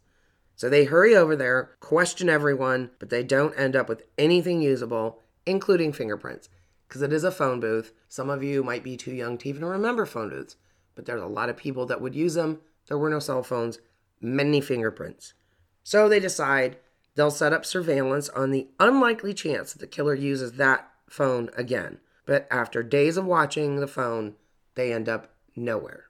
So 0.57 0.71
they 0.71 0.85
hurry 0.85 1.15
over 1.15 1.37
there, 1.37 1.77
question 1.81 2.31
everyone, 2.31 2.91
but 2.99 3.11
they 3.11 3.23
don't 3.23 3.59
end 3.59 3.77
up 3.77 3.89
with 3.89 4.05
anything 4.17 4.63
usable, 4.63 5.21
including 5.45 5.93
fingerprints, 5.93 6.49
because 6.89 7.03
it 7.03 7.13
is 7.13 7.25
a 7.25 7.31
phone 7.31 7.61
booth. 7.61 7.93
Some 8.09 8.31
of 8.31 8.43
you 8.43 8.65
might 8.65 8.83
be 8.83 8.97
too 8.97 9.13
young 9.13 9.37
to 9.39 9.49
even 9.51 9.65
remember 9.67 10.07
phone 10.07 10.31
booths, 10.31 10.57
but 10.95 11.05
there's 11.05 11.21
a 11.21 11.27
lot 11.27 11.51
of 11.51 11.59
people 11.59 11.85
that 11.87 12.01
would 12.01 12.15
use 12.15 12.33
them. 12.33 12.61
There 12.89 12.97
were 12.97 13.11
no 13.11 13.19
cell 13.19 13.43
phones, 13.43 13.81
many 14.21 14.63
fingerprints. 14.63 15.35
So 15.83 16.09
they 16.09 16.21
decide 16.21 16.79
They'll 17.15 17.31
set 17.31 17.53
up 17.53 17.65
surveillance 17.65 18.29
on 18.31 18.51
the 18.51 18.69
unlikely 18.81 19.35
chance 19.35 19.73
that 19.73 19.79
the 19.79 19.87
killer 19.87 20.15
uses 20.15 20.53
that 20.53 20.91
phone 21.09 21.51
again. 21.57 21.99
But 22.27 22.49
after 22.51 22.83
days 22.83 23.17
of 23.17 23.25
watching 23.25 23.77
the 23.77 23.87
phone, 23.87 24.35
they 24.75 24.93
end 24.93 25.09
up 25.09 25.33
nowhere. 25.55 26.07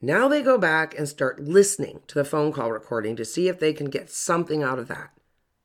Now 0.00 0.28
they 0.28 0.42
go 0.42 0.58
back 0.58 0.96
and 0.96 1.08
start 1.08 1.40
listening 1.40 2.00
to 2.06 2.14
the 2.14 2.24
phone 2.24 2.52
call 2.52 2.70
recording 2.70 3.16
to 3.16 3.24
see 3.24 3.48
if 3.48 3.58
they 3.58 3.72
can 3.72 3.90
get 3.90 4.10
something 4.10 4.62
out 4.62 4.78
of 4.78 4.86
that. 4.86 5.10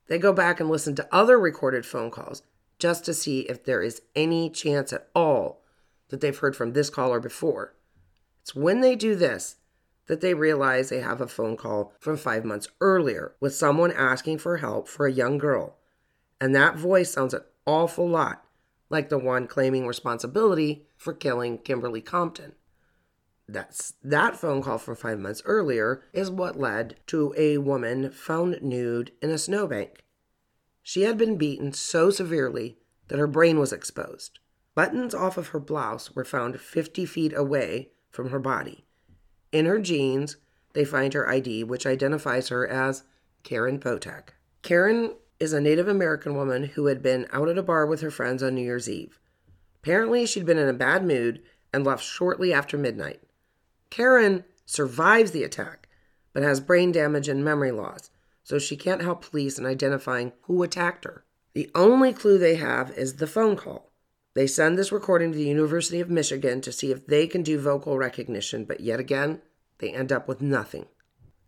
They 0.08 0.18
go 0.18 0.34
back 0.34 0.60
and 0.60 0.70
listen 0.70 0.96
to 0.96 1.08
other 1.12 1.40
recorded 1.40 1.86
phone 1.86 2.10
calls 2.10 2.42
just 2.80 3.06
to 3.06 3.14
see 3.14 3.42
if 3.42 3.64
there 3.64 3.84
is 3.84 4.02
any 4.16 4.50
chance 4.50 4.92
at 4.92 5.08
all 5.16 5.62
that 6.10 6.20
they've 6.20 6.38
heard 6.38 6.56
from 6.56 6.74
this 6.74 6.90
caller 6.90 7.20
before. 7.20 7.76
It's 8.42 8.56
when 8.56 8.82
they 8.82 8.96
do 8.96 9.16
this 9.16 9.58
that 10.08 10.20
they 10.22 10.34
realize 10.34 10.90
they 10.90 11.00
have 11.00 11.22
a 11.22 11.28
phone 11.28 11.56
call 11.56 11.94
from 12.00 12.18
five 12.18 12.44
months 12.44 12.68
earlier 12.82 13.36
with 13.40 13.54
someone 13.54 13.92
asking 13.92 14.40
for 14.40 14.58
help 14.58 14.88
for 14.88 15.06
a 15.06 15.12
young 15.14 15.38
girl. 15.38 15.78
And 16.42 16.56
that 16.56 16.76
voice 16.76 17.12
sounds 17.12 17.36
an 17.36 17.42
awful 17.66 18.10
lot 18.10 18.44
like 18.90 19.10
the 19.10 19.18
one 19.18 19.48
claiming 19.48 19.88
responsibility 19.88 20.86
for 20.98 21.14
killing 21.14 21.60
Kimberly 21.60 22.02
Compton. 22.02 22.54
That's 23.48 23.94
that 24.04 24.38
phone 24.38 24.62
call 24.62 24.78
from 24.78 24.96
five 24.96 25.20
months 25.20 25.42
earlier 25.46 26.04
is 26.14 26.32
what 26.32 26.60
led 26.60 26.96
to 27.08 27.34
a 27.38 27.58
woman 27.58 28.10
found 28.12 28.62
nude 28.62 29.12
in 29.22 29.30
a 29.30 29.38
snowbank. 29.38 30.04
She 30.82 31.04
had 31.04 31.18
been 31.18 31.38
beaten 31.38 31.74
so 31.74 32.10
severely 32.10 32.78
that 33.10 33.20
her 33.20 33.28
brain 33.28 33.60
was 33.60 33.74
exposed. 33.74 34.40
Buttons 34.76 35.14
off 35.14 35.38
of 35.38 35.50
her 35.50 35.60
blouse 35.60 36.16
were 36.16 36.26
found 36.26 36.60
50 36.60 37.06
feet 37.06 37.34
away 37.36 37.92
from 38.10 38.30
her 38.30 38.40
body. 38.40 38.86
In 39.52 39.66
her 39.66 39.80
jeans, 39.80 40.38
they 40.74 40.86
find 40.86 41.14
her 41.14 41.30
ID, 41.30 41.64
which 41.64 41.86
identifies 41.86 42.48
her 42.48 42.68
as 42.68 43.04
Karen 43.44 43.80
Potek. 43.80 44.30
Karen 44.62 45.14
is 45.40 45.54
a 45.54 45.62
Native 45.62 45.88
American 45.88 46.36
woman 46.36 46.64
who 46.64 46.88
had 46.88 47.04
been 47.04 47.28
out 47.32 47.50
at 47.50 47.58
a 47.58 47.64
bar 47.64 47.86
with 47.86 48.02
her 48.02 48.10
friends 48.10 48.42
on 48.42 48.56
New 48.56 48.62
Year's 48.62 48.90
Eve. 48.90 49.20
Apparently, 49.82 50.26
she'd 50.26 50.46
been 50.46 50.58
in 50.58 50.70
a 50.70 50.74
bad 50.74 51.06
mood 51.06 51.44
and 51.74 51.84
left 51.84 52.04
shortly 52.04 52.54
after 52.54 52.78
midnight. 52.78 53.22
Karen 53.94 54.44
survives 54.66 55.30
the 55.30 55.44
attack, 55.44 55.88
but 56.34 56.42
has 56.42 56.60
brain 56.60 56.92
damage 56.92 57.30
and 57.30 57.46
memory 57.46 57.70
loss, 57.70 58.10
so 58.44 58.58
she 58.58 58.76
can't 58.76 59.04
help 59.04 59.30
police 59.30 59.60
in 59.60 59.68
identifying 59.68 60.34
who 60.46 60.64
attacked 60.64 61.06
her. 61.06 61.26
The 61.54 61.70
only 61.76 62.12
clue 62.12 62.40
they 62.40 62.56
have 62.56 62.90
is 62.98 63.18
the 63.18 63.28
phone 63.28 63.56
call. 63.56 63.92
They 64.34 64.48
send 64.48 64.80
this 64.80 64.92
recording 64.92 65.32
to 65.32 65.38
the 65.38 65.44
University 65.44 66.00
of 66.00 66.10
Michigan 66.10 66.60
to 66.62 66.72
see 66.72 66.90
if 66.90 67.06
they 67.06 67.28
can 67.28 67.44
do 67.44 67.60
vocal 67.60 68.00
recognition, 68.00 68.66
but 68.66 68.80
yet 68.80 69.00
again, 69.00 69.44
they 69.78 69.94
end 69.94 70.12
up 70.12 70.28
with 70.28 70.42
nothing. 70.42 70.88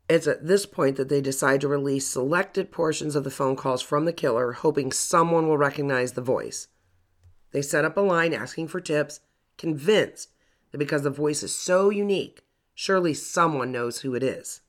It's 0.08 0.28
at 0.28 0.46
this 0.46 0.68
point 0.68 0.98
that 0.98 1.10
they 1.10 1.22
decide 1.22 1.62
to 1.62 1.68
release 1.68 2.06
selected 2.06 2.72
portions 2.72 3.16
of 3.16 3.24
the 3.24 3.32
phone 3.32 3.56
calls 3.56 3.82
from 3.82 4.06
the 4.06 4.14
killer, 4.14 4.52
hoping 4.52 4.92
someone 4.92 5.48
will 5.48 5.58
recognize 5.58 6.12
the 6.12 6.22
voice. 6.22 6.68
They 7.54 7.64
set 7.64 7.86
up 7.86 7.98
a 7.98 8.02
line 8.02 8.36
asking 8.36 8.68
for 8.68 8.80
tips, 8.80 9.20
convinced 9.58 10.30
that 10.76 10.80
because 10.80 11.04
the 11.04 11.10
voice 11.10 11.42
is 11.42 11.56
so 11.56 11.90
unique, 11.90 12.44
surely 12.74 13.14
someone 13.14 13.72
knows 13.72 14.02
who 14.02 14.14
it 14.14 14.22
is. 14.22 14.60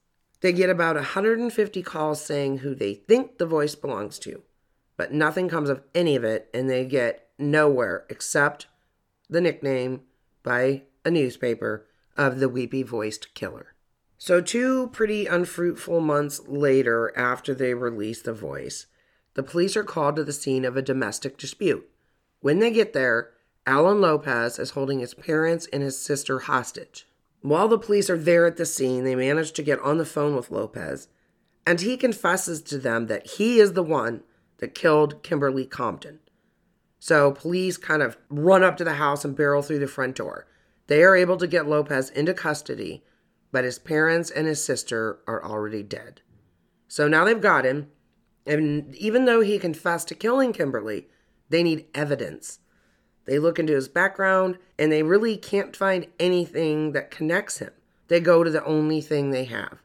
They 0.41 0.53
get 0.53 0.71
about 0.71 0.95
150 0.95 1.83
calls 1.83 2.25
saying 2.25 2.59
who 2.59 2.77
they 2.77 2.95
think 2.95 3.39
the 3.39 3.47
voice 3.47 3.75
belongs 3.75 4.21
to, 4.21 4.45
but 4.97 5.13
nothing 5.13 5.49
comes 5.49 5.69
of 5.69 5.83
any 5.97 6.15
of 6.15 6.23
it, 6.23 6.49
and 6.55 6.71
they 6.71 6.85
get 6.85 7.31
nowhere 7.41 8.05
except 8.09 8.69
the 9.29 9.41
nickname 9.41 10.03
by 10.45 10.83
a 11.05 11.11
newspaper 11.11 11.89
of 12.17 12.39
the 12.39 12.49
weepy 12.49 12.85
voiced 12.85 13.35
killer. 13.35 13.75
So, 14.17 14.41
two 14.41 14.87
pretty 14.93 15.27
unfruitful 15.27 16.01
months 16.01 16.41
later, 16.47 17.13
after 17.17 17.53
they 17.53 17.75
release 17.75 18.23
the 18.23 18.33
voice, 18.33 18.87
the 19.35 19.43
police 19.43 19.77
are 19.77 19.83
called 19.83 20.15
to 20.17 20.25
the 20.25 20.33
scene 20.33 20.65
of 20.65 20.77
a 20.77 20.83
domestic 20.83 21.37
dispute. 21.37 21.91
When 22.39 22.61
they 22.61 22.71
get 22.71 22.93
there, 22.93 23.33
Alan 23.67 24.01
Lopez 24.01 24.61
is 24.61 24.71
holding 24.71 25.01
his 25.01 25.15
parents 25.15 25.67
and 25.73 25.83
his 25.83 25.99
sister 25.99 26.39
hostage. 26.39 27.09
While 27.41 27.67
the 27.67 27.79
police 27.79 28.09
are 28.09 28.17
there 28.17 28.47
at 28.47 28.57
the 28.57 28.65
scene, 28.65 29.03
they 29.03 29.17
manage 29.17 29.53
to 29.53 29.63
get 29.63 29.81
on 29.81 29.99
the 29.99 30.05
phone 30.05 30.37
with 30.37 30.53
Lopez, 30.53 31.09
and 31.67 31.81
he 31.81 31.97
confesses 31.97 32.63
to 32.63 32.79
them 32.79 33.07
that 33.07 33.27
he 33.27 33.59
is 33.59 33.73
the 33.73 33.83
one 33.83 34.23
that 34.59 34.75
killed 34.75 35.23
Kimberly 35.25 35.67
Compton. 35.67 36.21
So 37.01 37.33
police 37.33 37.77
kind 37.77 38.03
of 38.03 38.17
run 38.31 38.63
up 38.63 38.77
to 38.77 38.85
the 38.85 38.95
house 38.95 39.25
and 39.25 39.37
barrel 39.37 39.63
through 39.63 39.81
the 39.81 39.89
front 39.89 40.15
door. 40.15 40.47
They 40.87 41.03
are 41.03 41.17
able 41.17 41.37
to 41.37 41.47
get 41.49 41.69
Lopez 41.69 42.11
into 42.11 42.35
custody, 42.35 43.05
but 43.51 43.65
his 43.65 43.81
parents 43.81 44.31
and 44.31 44.47
his 44.47 44.65
sister 44.65 45.19
are 45.27 45.45
already 45.45 45.83
dead. 45.83 46.21
So 46.87 47.09
now 47.09 47.25
they've 47.25 47.41
got 47.41 47.65
him, 47.65 47.91
and 48.47 48.95
even 48.95 49.25
though 49.25 49.41
he 49.41 49.59
confessed 49.59 50.07
to 50.09 50.15
killing 50.15 50.53
Kimberly, 50.53 51.09
they 51.49 51.65
need 51.65 51.87
evidence. 51.95 52.61
They 53.27 53.39
look 53.39 53.59
into 53.59 53.75
his 53.75 53.89
background 53.89 54.59
and 54.79 54.91
they 54.91 55.03
really 55.03 55.37
can't 55.37 55.77
find 55.77 56.07
anything 56.19 56.93
that 56.93 57.11
connects 57.11 57.59
him. 57.59 57.73
They 58.09 58.21
go 58.21 58.45
to 58.45 58.51
the 58.51 58.65
only 58.65 59.01
thing 59.01 59.31
they 59.31 59.45
have 59.45 59.83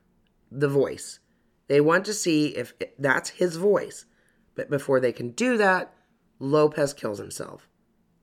the 0.52 0.68
voice. 0.68 1.20
They 1.68 1.80
want 1.80 2.06
to 2.06 2.14
see 2.14 2.48
if 2.48 2.74
that's 3.00 3.30
his 3.30 3.56
voice. 3.56 4.06
But 4.54 4.70
before 4.70 5.00
they 5.00 5.14
can 5.14 5.32
do 5.32 5.56
that, 5.58 5.94
Lopez 6.40 6.94
kills 6.94 7.20
himself. 7.20 7.70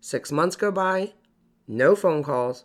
Six 0.01 0.31
months 0.31 0.55
go 0.55 0.71
by, 0.71 1.15
no 1.67 1.97
phone 1.97 2.23
calls, 2.23 2.65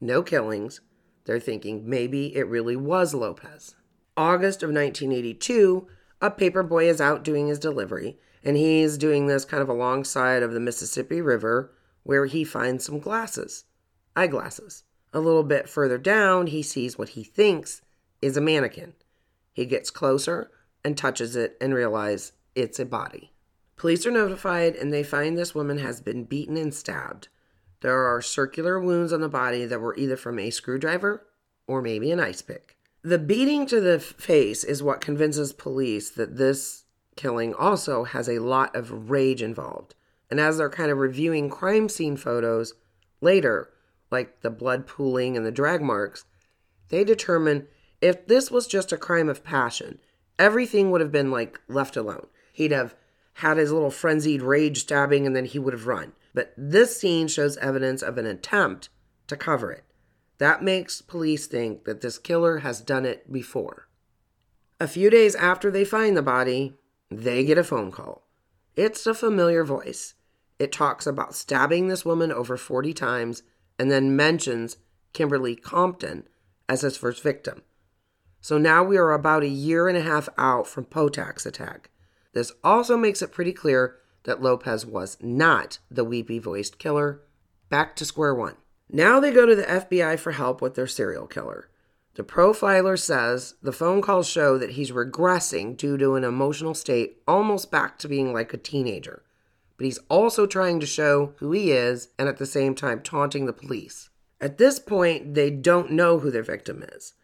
no 0.00 0.22
killings. 0.22 0.80
They're 1.24 1.40
thinking 1.40 1.88
maybe 1.88 2.34
it 2.36 2.46
really 2.46 2.76
was 2.76 3.14
Lopez. 3.14 3.74
August 4.16 4.62
of 4.62 4.68
1982, 4.68 5.88
a 6.20 6.30
paper 6.30 6.62
boy 6.62 6.88
is 6.88 7.00
out 7.00 7.24
doing 7.24 7.48
his 7.48 7.58
delivery, 7.58 8.18
and 8.44 8.56
he's 8.56 8.96
doing 8.96 9.26
this 9.26 9.44
kind 9.44 9.62
of 9.62 9.68
alongside 9.68 10.42
of 10.42 10.52
the 10.52 10.60
Mississippi 10.60 11.20
River 11.20 11.72
where 12.10 12.26
he 12.26 12.42
finds 12.42 12.84
some 12.84 12.98
glasses, 12.98 13.66
eyeglasses. 14.16 14.82
A 15.12 15.20
little 15.20 15.44
bit 15.44 15.68
further 15.68 15.96
down, 15.96 16.48
he 16.48 16.60
sees 16.60 16.98
what 16.98 17.10
he 17.10 17.22
thinks 17.22 17.82
is 18.20 18.36
a 18.36 18.40
mannequin. 18.40 18.94
He 19.52 19.64
gets 19.64 19.92
closer 19.92 20.50
and 20.84 20.98
touches 20.98 21.36
it 21.36 21.56
and 21.60 21.72
realizes 21.72 22.32
it's 22.56 22.80
a 22.80 22.84
body. 22.84 23.32
Police 23.76 24.06
are 24.06 24.10
notified 24.10 24.74
and 24.74 24.92
they 24.92 25.04
find 25.04 25.38
this 25.38 25.54
woman 25.54 25.78
has 25.78 26.00
been 26.00 26.24
beaten 26.24 26.56
and 26.56 26.74
stabbed. 26.74 27.28
There 27.80 28.02
are 28.12 28.20
circular 28.20 28.80
wounds 28.80 29.12
on 29.12 29.20
the 29.20 29.28
body 29.28 29.64
that 29.64 29.80
were 29.80 29.96
either 29.96 30.16
from 30.16 30.40
a 30.40 30.50
screwdriver 30.50 31.24
or 31.68 31.80
maybe 31.80 32.10
an 32.10 32.18
ice 32.18 32.42
pick. 32.42 32.76
The 33.02 33.20
beating 33.20 33.66
to 33.66 33.80
the 33.80 34.00
face 34.00 34.64
is 34.64 34.82
what 34.82 35.00
convinces 35.00 35.52
police 35.52 36.10
that 36.10 36.38
this 36.38 36.86
killing 37.14 37.54
also 37.54 38.02
has 38.02 38.28
a 38.28 38.40
lot 38.40 38.74
of 38.74 39.10
rage 39.10 39.42
involved. 39.42 39.94
And 40.30 40.38
as 40.38 40.58
they're 40.58 40.70
kind 40.70 40.90
of 40.90 40.98
reviewing 40.98 41.50
crime 41.50 41.88
scene 41.88 42.16
photos 42.16 42.74
later, 43.20 43.70
like 44.10 44.42
the 44.42 44.50
blood 44.50 44.86
pooling 44.86 45.36
and 45.36 45.44
the 45.44 45.50
drag 45.50 45.82
marks, 45.82 46.24
they 46.88 47.04
determine 47.04 47.66
if 48.00 48.26
this 48.26 48.50
was 48.50 48.66
just 48.66 48.92
a 48.92 48.96
crime 48.96 49.28
of 49.28 49.44
passion, 49.44 49.98
everything 50.38 50.90
would 50.90 51.00
have 51.00 51.12
been 51.12 51.30
like 51.30 51.60
left 51.68 51.96
alone. 51.96 52.26
He'd 52.52 52.72
have 52.72 52.94
had 53.34 53.56
his 53.56 53.72
little 53.72 53.90
frenzied 53.90 54.42
rage 54.42 54.82
stabbing 54.82 55.26
and 55.26 55.34
then 55.34 55.44
he 55.44 55.58
would 55.58 55.72
have 55.72 55.86
run. 55.86 56.12
But 56.32 56.52
this 56.56 56.98
scene 56.98 57.28
shows 57.28 57.56
evidence 57.56 58.02
of 58.02 58.18
an 58.18 58.26
attempt 58.26 58.88
to 59.26 59.36
cover 59.36 59.72
it. 59.72 59.84
That 60.38 60.62
makes 60.62 61.02
police 61.02 61.46
think 61.46 61.84
that 61.84 62.00
this 62.00 62.18
killer 62.18 62.58
has 62.58 62.80
done 62.80 63.04
it 63.04 63.30
before. 63.32 63.88
A 64.78 64.88
few 64.88 65.10
days 65.10 65.34
after 65.34 65.70
they 65.70 65.84
find 65.84 66.16
the 66.16 66.22
body, 66.22 66.74
they 67.10 67.44
get 67.44 67.58
a 67.58 67.64
phone 67.64 67.90
call. 67.90 68.26
It's 68.76 69.06
a 69.06 69.12
familiar 69.12 69.64
voice 69.64 70.14
it 70.60 70.70
talks 70.70 71.06
about 71.06 71.34
stabbing 71.34 71.88
this 71.88 72.04
woman 72.04 72.30
over 72.30 72.58
40 72.58 72.92
times 72.92 73.42
and 73.78 73.90
then 73.90 74.14
mentions 74.14 74.76
Kimberly 75.14 75.56
Compton 75.56 76.28
as 76.68 76.82
his 76.82 76.98
first 76.98 77.22
victim. 77.22 77.62
So 78.42 78.58
now 78.58 78.84
we 78.84 78.98
are 78.98 79.12
about 79.12 79.42
a 79.42 79.48
year 79.48 79.88
and 79.88 79.96
a 79.96 80.02
half 80.02 80.28
out 80.36 80.66
from 80.66 80.84
Potek's 80.84 81.46
attack. 81.46 81.88
This 82.34 82.52
also 82.62 82.98
makes 82.98 83.22
it 83.22 83.32
pretty 83.32 83.54
clear 83.54 83.96
that 84.24 84.42
Lopez 84.42 84.84
was 84.84 85.16
not 85.22 85.78
the 85.90 86.04
weepy 86.04 86.38
voiced 86.38 86.78
killer. 86.78 87.22
Back 87.70 87.96
to 87.96 88.04
square 88.04 88.34
one. 88.34 88.56
Now 88.90 89.18
they 89.18 89.32
go 89.32 89.46
to 89.46 89.56
the 89.56 89.62
FBI 89.62 90.18
for 90.18 90.32
help 90.32 90.60
with 90.60 90.74
their 90.74 90.86
serial 90.86 91.26
killer. 91.26 91.70
The 92.16 92.22
profiler 92.22 92.98
says 92.98 93.54
the 93.62 93.72
phone 93.72 94.02
calls 94.02 94.28
show 94.28 94.58
that 94.58 94.72
he's 94.72 94.90
regressing 94.90 95.74
due 95.74 95.96
to 95.96 96.16
an 96.16 96.24
emotional 96.24 96.74
state 96.74 97.22
almost 97.26 97.70
back 97.70 97.98
to 98.00 98.08
being 98.08 98.34
like 98.34 98.52
a 98.52 98.58
teenager 98.58 99.22
but 99.80 99.86
he's 99.86 99.98
also 100.10 100.44
trying 100.46 100.78
to 100.78 100.84
show 100.84 101.32
who 101.38 101.52
he 101.52 101.72
is 101.72 102.08
and 102.18 102.28
at 102.28 102.36
the 102.36 102.44
same 102.44 102.74
time 102.74 103.00
taunting 103.00 103.46
the 103.46 103.52
police. 103.54 104.10
At 104.38 104.58
this 104.58 104.78
point, 104.78 105.32
they 105.32 105.48
don't 105.48 105.92
know 105.92 106.18
who 106.18 106.30
their 106.30 106.42
victim 106.42 106.84
is. 106.92 107.14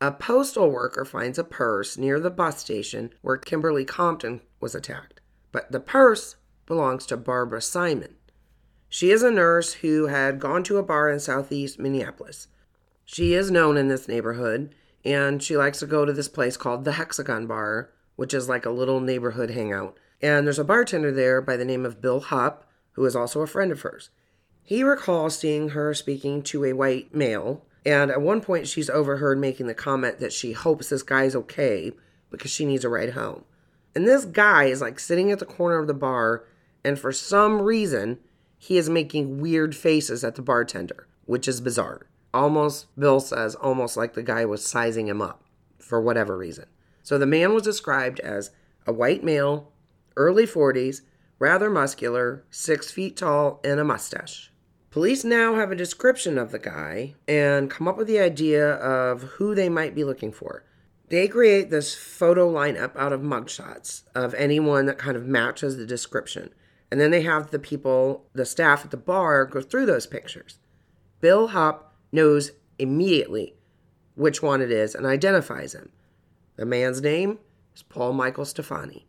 A 0.00 0.10
postal 0.10 0.68
worker 0.68 1.04
finds 1.04 1.38
a 1.38 1.44
purse 1.44 1.96
near 1.96 2.18
the 2.18 2.28
bus 2.28 2.58
station 2.58 3.10
where 3.20 3.36
Kimberly 3.36 3.84
Compton 3.84 4.40
was 4.58 4.74
attacked, 4.74 5.20
but 5.52 5.70
the 5.70 5.78
purse 5.78 6.34
belongs 6.66 7.06
to 7.06 7.16
Barbara 7.16 7.62
Simon. 7.62 8.16
She 8.88 9.12
is 9.12 9.22
a 9.22 9.30
nurse 9.30 9.74
who 9.74 10.08
had 10.08 10.40
gone 10.40 10.64
to 10.64 10.78
a 10.78 10.82
bar 10.82 11.08
in 11.08 11.20
southeast 11.20 11.78
Minneapolis. 11.78 12.48
She 13.04 13.32
is 13.32 13.48
known 13.48 13.76
in 13.76 13.86
this 13.86 14.08
neighborhood, 14.08 14.74
and 15.04 15.40
she 15.40 15.56
likes 15.56 15.78
to 15.78 15.86
go 15.86 16.04
to 16.04 16.12
this 16.12 16.26
place 16.26 16.56
called 16.56 16.84
the 16.84 16.94
Hexagon 16.94 17.46
Bar 17.46 17.90
which 18.16 18.34
is 18.34 18.48
like 18.48 18.66
a 18.66 18.70
little 18.70 19.00
neighborhood 19.00 19.50
hangout. 19.50 19.96
And 20.20 20.46
there's 20.46 20.58
a 20.58 20.64
bartender 20.64 21.12
there 21.12 21.40
by 21.40 21.56
the 21.56 21.64
name 21.64 21.84
of 21.84 22.00
Bill 22.00 22.20
Hupp, 22.20 22.68
who 22.92 23.04
is 23.04 23.16
also 23.16 23.40
a 23.40 23.46
friend 23.46 23.72
of 23.72 23.80
hers. 23.80 24.10
He 24.62 24.84
recalls 24.84 25.38
seeing 25.38 25.70
her 25.70 25.92
speaking 25.92 26.42
to 26.44 26.64
a 26.64 26.72
white 26.72 27.14
male, 27.14 27.64
and 27.84 28.10
at 28.10 28.22
one 28.22 28.40
point 28.40 28.68
she's 28.68 28.88
overheard 28.88 29.38
making 29.38 29.66
the 29.66 29.74
comment 29.74 30.20
that 30.20 30.32
she 30.32 30.52
hopes 30.52 30.88
this 30.88 31.02
guy's 31.02 31.34
okay 31.34 31.92
because 32.30 32.50
she 32.50 32.64
needs 32.64 32.84
a 32.84 32.88
ride 32.88 33.10
home. 33.10 33.44
And 33.94 34.06
this 34.06 34.24
guy 34.24 34.64
is 34.64 34.80
like 34.80 35.00
sitting 35.00 35.30
at 35.30 35.38
the 35.38 35.44
corner 35.44 35.78
of 35.78 35.88
the 35.88 35.94
bar, 35.94 36.44
and 36.84 36.98
for 36.98 37.12
some 37.12 37.60
reason, 37.60 38.18
he 38.56 38.78
is 38.78 38.88
making 38.88 39.40
weird 39.40 39.74
faces 39.74 40.22
at 40.22 40.36
the 40.36 40.42
bartender, 40.42 41.08
which 41.24 41.48
is 41.48 41.60
bizarre. 41.60 42.06
Almost, 42.32 42.86
Bill 42.98 43.20
says, 43.20 43.54
almost 43.56 43.96
like 43.96 44.14
the 44.14 44.22
guy 44.22 44.44
was 44.44 44.64
sizing 44.64 45.08
him 45.08 45.20
up 45.20 45.42
for 45.78 46.00
whatever 46.00 46.38
reason. 46.38 46.66
So 47.02 47.18
the 47.18 47.26
man 47.26 47.52
was 47.52 47.62
described 47.62 48.20
as 48.20 48.50
a 48.86 48.92
white 48.92 49.24
male, 49.24 49.72
early 50.16 50.46
40s, 50.46 51.02
rather 51.38 51.68
muscular, 51.70 52.44
six 52.50 52.90
feet 52.90 53.16
tall, 53.16 53.60
and 53.64 53.80
a 53.80 53.84
mustache. 53.84 54.52
Police 54.90 55.24
now 55.24 55.54
have 55.54 55.72
a 55.72 55.76
description 55.76 56.36
of 56.36 56.52
the 56.52 56.58
guy 56.58 57.14
and 57.26 57.70
come 57.70 57.88
up 57.88 57.96
with 57.96 58.06
the 58.06 58.20
idea 58.20 58.74
of 58.74 59.22
who 59.22 59.54
they 59.54 59.68
might 59.68 59.94
be 59.94 60.04
looking 60.04 60.32
for. 60.32 60.64
They 61.08 61.28
create 61.28 61.70
this 61.70 61.94
photo 61.94 62.50
lineup 62.52 62.94
out 62.96 63.12
of 63.12 63.20
mugshots 63.20 64.02
of 64.14 64.34
anyone 64.34 64.86
that 64.86 64.98
kind 64.98 65.16
of 65.16 65.26
matches 65.26 65.76
the 65.76 65.86
description. 65.86 66.50
And 66.90 67.00
then 67.00 67.10
they 67.10 67.22
have 67.22 67.50
the 67.50 67.58
people, 67.58 68.26
the 68.34 68.44
staff 68.44 68.84
at 68.84 68.90
the 68.90 68.96
bar, 68.96 69.46
go 69.46 69.62
through 69.62 69.86
those 69.86 70.06
pictures. 70.06 70.58
Bill 71.20 71.48
Hupp 71.48 71.94
knows 72.12 72.52
immediately 72.78 73.54
which 74.14 74.42
one 74.42 74.60
it 74.60 74.70
is 74.70 74.94
and 74.94 75.06
identifies 75.06 75.74
him. 75.74 75.90
The 76.56 76.66
man's 76.66 77.00
name 77.00 77.38
is 77.74 77.82
Paul 77.82 78.12
Michael 78.12 78.44
Stephani. 78.44 79.06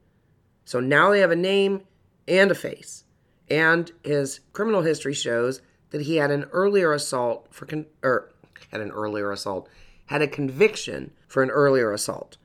So 0.66 0.80
now 0.80 1.12
they 1.12 1.20
have 1.20 1.32
a 1.32 1.36
name 1.36 1.82
and 2.28 2.52
a 2.52 2.56
face. 2.56 3.04
And 3.50 3.92
his 4.04 4.40
criminal 4.54 4.82
history 4.82 5.14
shows 5.14 5.62
that 5.90 6.02
he 6.02 6.18
had 6.18 6.32
an 6.32 6.46
earlier 6.52 6.94
assault 6.94 7.48
for 7.52 7.66
con- 7.66 7.86
or 8.02 8.32
had 8.72 8.82
an 8.82 8.92
earlier 8.92 9.32
assault, 9.32 9.70
had 10.08 10.22
a 10.22 10.28
conviction 10.28 11.12
for 11.28 11.44
an 11.44 11.50
earlier 11.50 11.92
assault. 11.92 12.38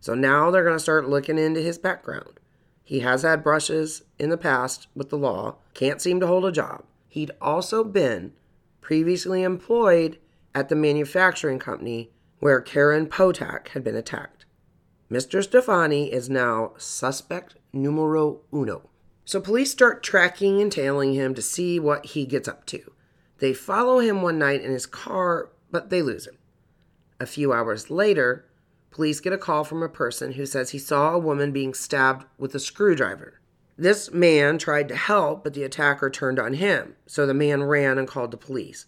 So 0.00 0.14
now 0.14 0.50
they're 0.50 0.64
going 0.64 0.76
to 0.76 0.80
start 0.80 1.08
looking 1.08 1.38
into 1.38 1.60
his 1.60 1.78
background. 1.78 2.40
He 2.82 3.00
has 3.00 3.22
had 3.22 3.44
brushes 3.44 4.02
in 4.18 4.30
the 4.30 4.36
past 4.36 4.88
with 4.94 5.08
the 5.08 5.16
law, 5.16 5.56
can't 5.72 6.02
seem 6.02 6.20
to 6.20 6.26
hold 6.26 6.44
a 6.44 6.52
job. 6.52 6.84
He'd 7.08 7.30
also 7.40 7.84
been 7.84 8.32
previously 8.80 9.42
employed 9.42 10.18
at 10.54 10.68
the 10.68 10.74
manufacturing 10.74 11.58
company 11.58 12.10
where 12.42 12.60
Karen 12.60 13.06
Potack 13.06 13.68
had 13.68 13.84
been 13.84 13.94
attacked. 13.94 14.46
Mr. 15.08 15.44
Stephani 15.44 16.12
is 16.12 16.28
now 16.28 16.72
suspect 16.76 17.54
numero 17.72 18.40
uno. 18.52 18.90
So 19.24 19.40
police 19.40 19.70
start 19.70 20.02
tracking 20.02 20.60
and 20.60 20.72
tailing 20.72 21.14
him 21.14 21.36
to 21.36 21.40
see 21.40 21.78
what 21.78 22.04
he 22.04 22.26
gets 22.26 22.48
up 22.48 22.66
to. 22.66 22.94
They 23.38 23.54
follow 23.54 24.00
him 24.00 24.22
one 24.22 24.40
night 24.40 24.60
in 24.60 24.72
his 24.72 24.86
car, 24.86 25.50
but 25.70 25.90
they 25.90 26.02
lose 26.02 26.26
him. 26.26 26.36
A 27.20 27.26
few 27.26 27.52
hours 27.52 27.90
later, 27.90 28.44
police 28.90 29.20
get 29.20 29.32
a 29.32 29.38
call 29.38 29.62
from 29.62 29.80
a 29.80 29.88
person 29.88 30.32
who 30.32 30.44
says 30.44 30.70
he 30.70 30.80
saw 30.80 31.14
a 31.14 31.20
woman 31.20 31.52
being 31.52 31.74
stabbed 31.74 32.26
with 32.38 32.52
a 32.56 32.58
screwdriver. 32.58 33.40
This 33.78 34.10
man 34.10 34.58
tried 34.58 34.88
to 34.88 34.96
help, 34.96 35.44
but 35.44 35.54
the 35.54 35.62
attacker 35.62 36.10
turned 36.10 36.40
on 36.40 36.54
him, 36.54 36.96
so 37.06 37.24
the 37.24 37.34
man 37.34 37.62
ran 37.62 37.98
and 37.98 38.08
called 38.08 38.32
the 38.32 38.36
police. 38.36 38.86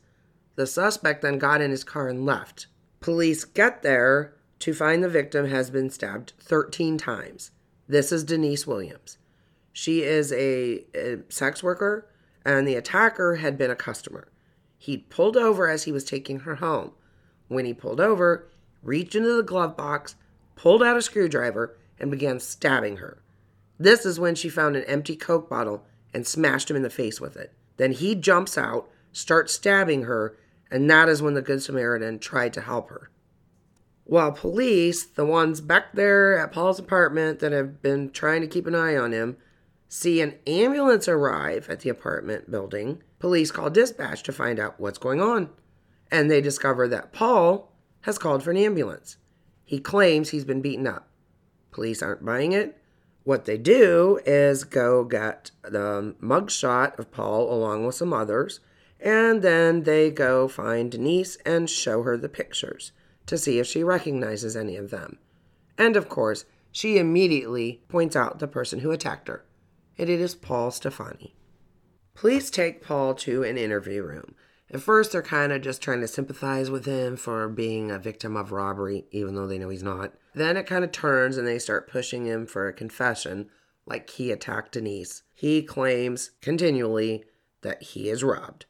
The 0.56 0.66
suspect 0.66 1.22
then 1.22 1.38
got 1.38 1.60
in 1.60 1.70
his 1.70 1.84
car 1.84 2.08
and 2.08 2.26
left. 2.26 2.66
Police 3.04 3.44
get 3.44 3.82
there 3.82 4.32
to 4.60 4.72
find 4.72 5.04
the 5.04 5.10
victim 5.10 5.48
has 5.48 5.68
been 5.68 5.90
stabbed 5.90 6.32
13 6.40 6.96
times. 6.96 7.50
This 7.86 8.10
is 8.10 8.24
Denise 8.24 8.66
Williams. 8.66 9.18
She 9.74 10.00
is 10.00 10.32
a, 10.32 10.86
a 10.94 11.18
sex 11.28 11.62
worker, 11.62 12.08
and 12.46 12.66
the 12.66 12.76
attacker 12.76 13.34
had 13.34 13.58
been 13.58 13.70
a 13.70 13.76
customer. 13.76 14.28
He 14.78 14.96
pulled 14.96 15.36
over 15.36 15.68
as 15.68 15.82
he 15.82 15.92
was 15.92 16.02
taking 16.02 16.40
her 16.40 16.54
home. 16.54 16.92
When 17.48 17.66
he 17.66 17.74
pulled 17.74 18.00
over, 18.00 18.48
reached 18.82 19.14
into 19.14 19.36
the 19.36 19.42
glove 19.42 19.76
box, 19.76 20.14
pulled 20.56 20.82
out 20.82 20.96
a 20.96 21.02
screwdriver, 21.02 21.76
and 22.00 22.10
began 22.10 22.40
stabbing 22.40 22.96
her. 22.96 23.22
This 23.78 24.06
is 24.06 24.18
when 24.18 24.34
she 24.34 24.48
found 24.48 24.76
an 24.76 24.84
empty 24.84 25.14
Coke 25.14 25.50
bottle 25.50 25.84
and 26.14 26.26
smashed 26.26 26.70
him 26.70 26.76
in 26.76 26.82
the 26.82 26.88
face 26.88 27.20
with 27.20 27.36
it. 27.36 27.52
Then 27.76 27.92
he 27.92 28.14
jumps 28.14 28.56
out, 28.56 28.88
starts 29.12 29.52
stabbing 29.52 30.04
her, 30.04 30.38
and 30.74 30.90
that 30.90 31.08
is 31.08 31.22
when 31.22 31.34
the 31.34 31.40
Good 31.40 31.62
Samaritan 31.62 32.18
tried 32.18 32.52
to 32.54 32.60
help 32.60 32.90
her. 32.90 33.08
While 34.02 34.32
police, 34.32 35.04
the 35.04 35.24
ones 35.24 35.60
back 35.60 35.92
there 35.94 36.36
at 36.36 36.50
Paul's 36.50 36.80
apartment 36.80 37.38
that 37.38 37.52
have 37.52 37.80
been 37.80 38.10
trying 38.10 38.40
to 38.40 38.48
keep 38.48 38.66
an 38.66 38.74
eye 38.74 38.96
on 38.96 39.12
him, 39.12 39.36
see 39.88 40.20
an 40.20 40.34
ambulance 40.48 41.06
arrive 41.06 41.70
at 41.70 41.80
the 41.80 41.90
apartment 41.90 42.50
building, 42.50 43.04
police 43.20 43.52
call 43.52 43.70
dispatch 43.70 44.24
to 44.24 44.32
find 44.32 44.58
out 44.58 44.80
what's 44.80 44.98
going 44.98 45.20
on. 45.20 45.50
And 46.10 46.28
they 46.28 46.40
discover 46.40 46.88
that 46.88 47.12
Paul 47.12 47.72
has 48.00 48.18
called 48.18 48.42
for 48.42 48.50
an 48.50 48.56
ambulance. 48.56 49.16
He 49.64 49.78
claims 49.78 50.30
he's 50.30 50.44
been 50.44 50.60
beaten 50.60 50.88
up. 50.88 51.08
Police 51.70 52.02
aren't 52.02 52.24
buying 52.24 52.50
it. 52.50 52.76
What 53.22 53.44
they 53.44 53.58
do 53.58 54.18
is 54.26 54.64
go 54.64 55.04
get 55.04 55.52
the 55.62 56.16
mugshot 56.20 56.98
of 56.98 57.12
Paul 57.12 57.54
along 57.54 57.86
with 57.86 57.94
some 57.94 58.12
others, 58.12 58.58
and 59.00 59.42
then 59.42 59.82
they 59.82 60.10
go 60.10 60.48
find 60.48 60.90
Denise 60.90 61.36
and 61.44 61.68
show 61.68 62.02
her 62.02 62.16
the 62.16 62.28
pictures 62.28 62.92
to 63.26 63.38
see 63.38 63.58
if 63.58 63.66
she 63.66 63.82
recognizes 63.82 64.56
any 64.56 64.76
of 64.76 64.90
them. 64.90 65.18
And 65.78 65.96
of 65.96 66.08
course, 66.08 66.44
she 66.70 66.98
immediately 66.98 67.82
points 67.88 68.16
out 68.16 68.38
the 68.38 68.48
person 68.48 68.80
who 68.80 68.90
attacked 68.90 69.28
her, 69.28 69.44
and 69.98 70.08
it 70.08 70.20
is 70.20 70.34
Paul 70.34 70.70
Stephani. 70.70 71.34
Police 72.14 72.50
take 72.50 72.82
Paul 72.82 73.14
to 73.14 73.42
an 73.42 73.58
interview 73.58 74.02
room. 74.02 74.34
At 74.70 74.80
first, 74.80 75.12
they're 75.12 75.22
kind 75.22 75.52
of 75.52 75.62
just 75.62 75.82
trying 75.82 76.00
to 76.00 76.08
sympathize 76.08 76.70
with 76.70 76.84
him 76.84 77.16
for 77.16 77.48
being 77.48 77.90
a 77.90 77.98
victim 77.98 78.36
of 78.36 78.52
robbery, 78.52 79.04
even 79.10 79.34
though 79.34 79.46
they 79.46 79.58
know 79.58 79.68
he's 79.68 79.82
not. 79.82 80.14
Then 80.34 80.56
it 80.56 80.66
kind 80.66 80.84
of 80.84 80.90
turns 80.90 81.36
and 81.36 81.46
they 81.46 81.58
start 81.58 81.88
pushing 81.90 82.24
him 82.24 82.46
for 82.46 82.66
a 82.66 82.72
confession, 82.72 83.50
like 83.86 84.10
he 84.10 84.32
attacked 84.32 84.72
Denise. 84.72 85.22
He 85.32 85.62
claims 85.62 86.30
continually 86.40 87.24
that 87.62 87.82
he 87.82 88.08
is 88.08 88.24
robbed 88.24 88.66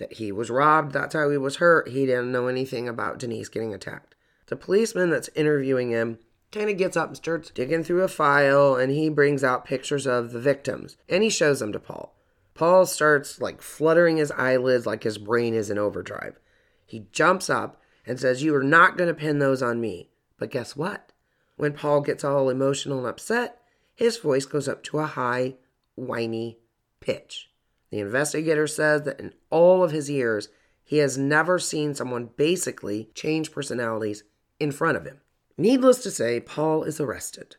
that 0.00 0.14
he 0.14 0.32
was 0.32 0.50
robbed, 0.50 0.92
that's 0.92 1.14
how 1.14 1.30
he 1.30 1.36
was 1.36 1.56
hurt. 1.56 1.88
He 1.88 2.06
didn't 2.06 2.32
know 2.32 2.48
anything 2.48 2.88
about 2.88 3.18
Denise 3.18 3.48
getting 3.48 3.72
attacked. 3.72 4.16
The 4.46 4.56
policeman 4.56 5.10
that's 5.10 5.30
interviewing 5.36 5.90
him 5.90 6.18
kind 6.50 6.68
of 6.68 6.76
gets 6.76 6.96
up 6.96 7.08
and 7.08 7.16
starts 7.16 7.50
digging 7.50 7.84
through 7.84 8.02
a 8.02 8.08
file 8.08 8.74
and 8.74 8.90
he 8.90 9.08
brings 9.08 9.44
out 9.44 9.64
pictures 9.64 10.06
of 10.06 10.32
the 10.32 10.40
victims 10.40 10.96
and 11.08 11.22
he 11.22 11.30
shows 11.30 11.60
them 11.60 11.72
to 11.72 11.78
Paul. 11.78 12.16
Paul 12.54 12.84
starts 12.86 13.40
like 13.40 13.62
fluttering 13.62 14.16
his 14.16 14.32
eyelids 14.32 14.86
like 14.86 15.04
his 15.04 15.18
brain 15.18 15.54
is 15.54 15.70
in 15.70 15.78
overdrive. 15.78 16.38
He 16.84 17.06
jumps 17.12 17.48
up 17.48 17.80
and 18.04 18.18
says, 18.18 18.42
You 18.42 18.54
are 18.56 18.64
not 18.64 18.96
going 18.98 19.08
to 19.08 19.14
pin 19.14 19.38
those 19.38 19.62
on 19.62 19.80
me. 19.80 20.10
But 20.38 20.50
guess 20.50 20.74
what? 20.74 21.12
When 21.56 21.72
Paul 21.72 22.00
gets 22.00 22.24
all 22.24 22.50
emotional 22.50 22.98
and 22.98 23.06
upset, 23.06 23.60
his 23.94 24.16
voice 24.16 24.46
goes 24.46 24.66
up 24.66 24.82
to 24.84 24.98
a 24.98 25.06
high, 25.06 25.56
whiny 25.94 26.58
pitch. 27.00 27.49
The 27.90 28.00
investigator 28.00 28.66
says 28.66 29.02
that 29.02 29.20
in 29.20 29.32
all 29.50 29.82
of 29.82 29.90
his 29.90 30.08
years, 30.08 30.48
he 30.82 30.98
has 30.98 31.18
never 31.18 31.58
seen 31.58 31.94
someone 31.94 32.30
basically 32.36 33.10
change 33.14 33.52
personalities 33.52 34.24
in 34.58 34.72
front 34.72 34.96
of 34.96 35.04
him. 35.04 35.20
Needless 35.56 36.02
to 36.04 36.10
say, 36.10 36.40
Paul 36.40 36.84
is 36.84 37.00
arrested. 37.00 37.56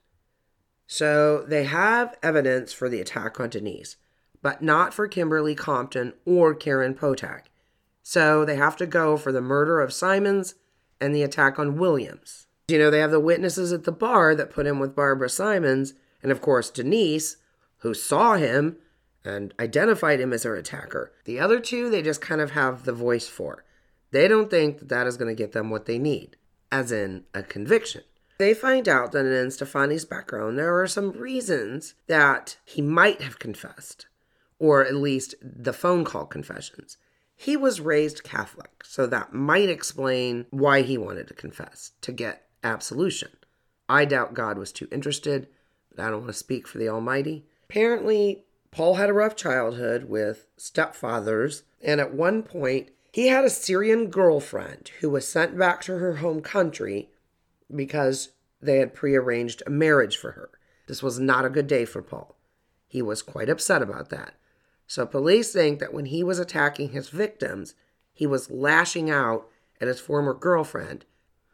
So 0.87 1.45
they 1.47 1.63
have 1.65 2.17
evidence 2.21 2.73
for 2.73 2.89
the 2.89 2.99
attack 2.99 3.39
on 3.39 3.49
Denise, 3.49 3.97
but 4.41 4.61
not 4.61 4.93
for 4.93 5.07
Kimberly 5.07 5.55
Compton 5.55 6.13
or 6.25 6.53
Karen 6.53 6.93
Potack. 6.93 7.49
So 8.03 8.43
they 8.43 8.55
have 8.55 8.75
to 8.77 8.85
go 8.85 9.15
for 9.17 9.31
the 9.31 9.41
murder 9.41 9.79
of 9.79 9.93
Simons 9.93 10.55
and 10.99 11.15
the 11.15 11.23
attack 11.23 11.59
on 11.59 11.77
Williams. 11.77 12.47
You 12.67 12.77
know, 12.77 12.89
they 12.89 12.99
have 12.99 13.11
the 13.11 13.19
witnesses 13.19 13.71
at 13.71 13.83
the 13.83 13.91
bar 13.91 14.35
that 14.35 14.51
put 14.51 14.65
him 14.65 14.79
with 14.79 14.95
Barbara 14.95 15.29
Simons, 15.29 15.93
and 16.23 16.31
of 16.31 16.41
course, 16.41 16.69
Denise, 16.69 17.37
who 17.77 17.93
saw 17.93 18.35
him 18.35 18.77
and 19.23 19.53
identified 19.59 20.19
him 20.19 20.33
as 20.33 20.43
their 20.43 20.55
attacker. 20.55 21.13
The 21.25 21.39
other 21.39 21.59
two, 21.59 21.89
they 21.89 22.01
just 22.01 22.21
kind 22.21 22.41
of 22.41 22.51
have 22.51 22.83
the 22.83 22.93
voice 22.93 23.27
for. 23.27 23.63
They 24.11 24.27
don't 24.27 24.49
think 24.49 24.79
that 24.79 24.89
that 24.89 25.07
is 25.07 25.17
going 25.17 25.33
to 25.33 25.41
get 25.41 25.53
them 25.53 25.69
what 25.69 25.85
they 25.85 25.97
need, 25.97 26.35
as 26.71 26.91
in 26.91 27.23
a 27.33 27.43
conviction. 27.43 28.03
They 28.37 28.53
find 28.53 28.89
out 28.89 29.11
that 29.11 29.25
in 29.25 29.51
Stephani's 29.51 30.05
background, 30.05 30.57
there 30.57 30.81
are 30.81 30.87
some 30.87 31.11
reasons 31.11 31.93
that 32.07 32.57
he 32.65 32.81
might 32.81 33.21
have 33.21 33.37
confessed, 33.37 34.07
or 34.57 34.83
at 34.85 34.95
least 34.95 35.35
the 35.41 35.73
phone 35.73 36.03
call 36.03 36.25
confessions. 36.25 36.97
He 37.35 37.55
was 37.55 37.81
raised 37.81 38.23
Catholic, 38.23 38.83
so 38.83 39.07
that 39.07 39.33
might 39.33 39.69
explain 39.69 40.47
why 40.49 40.81
he 40.81 40.97
wanted 40.97 41.27
to 41.27 41.33
confess, 41.33 41.91
to 42.01 42.11
get 42.11 42.47
absolution. 42.63 43.29
I 43.87 44.05
doubt 44.05 44.33
God 44.33 44.57
was 44.57 44.71
too 44.71 44.87
interested, 44.91 45.47
but 45.89 46.03
I 46.03 46.09
don't 46.09 46.21
want 46.21 46.27
to 46.27 46.33
speak 46.33 46.67
for 46.67 46.77
the 46.77 46.89
Almighty. 46.89 47.45
Apparently, 47.69 48.45
Paul 48.71 48.95
had 48.95 49.09
a 49.09 49.13
rough 49.13 49.35
childhood 49.35 50.05
with 50.05 50.47
stepfathers, 50.57 51.63
and 51.81 51.99
at 51.99 52.13
one 52.13 52.41
point, 52.41 52.89
he 53.11 53.27
had 53.27 53.43
a 53.43 53.49
Syrian 53.49 54.09
girlfriend 54.09 54.91
who 55.01 55.09
was 55.09 55.27
sent 55.27 55.57
back 55.57 55.81
to 55.81 55.97
her 55.97 56.15
home 56.15 56.41
country 56.41 57.09
because 57.73 58.29
they 58.61 58.77
had 58.77 58.93
prearranged 58.93 59.61
a 59.67 59.69
marriage 59.69 60.15
for 60.15 60.31
her. 60.31 60.49
This 60.87 61.03
was 61.03 61.19
not 61.19 61.45
a 61.45 61.49
good 61.49 61.67
day 61.67 61.83
for 61.83 62.01
Paul. 62.01 62.37
He 62.87 63.01
was 63.01 63.21
quite 63.21 63.49
upset 63.49 63.81
about 63.81 64.09
that. 64.09 64.35
So 64.87 65.05
police 65.05 65.51
think 65.51 65.79
that 65.79 65.93
when 65.93 66.05
he 66.05 66.23
was 66.23 66.39
attacking 66.39 66.89
his 66.89 67.09
victims, 67.09 67.75
he 68.13 68.27
was 68.27 68.51
lashing 68.51 69.09
out 69.09 69.47
at 69.79 69.87
his 69.87 69.99
former 69.99 70.33
girlfriend, 70.33 71.05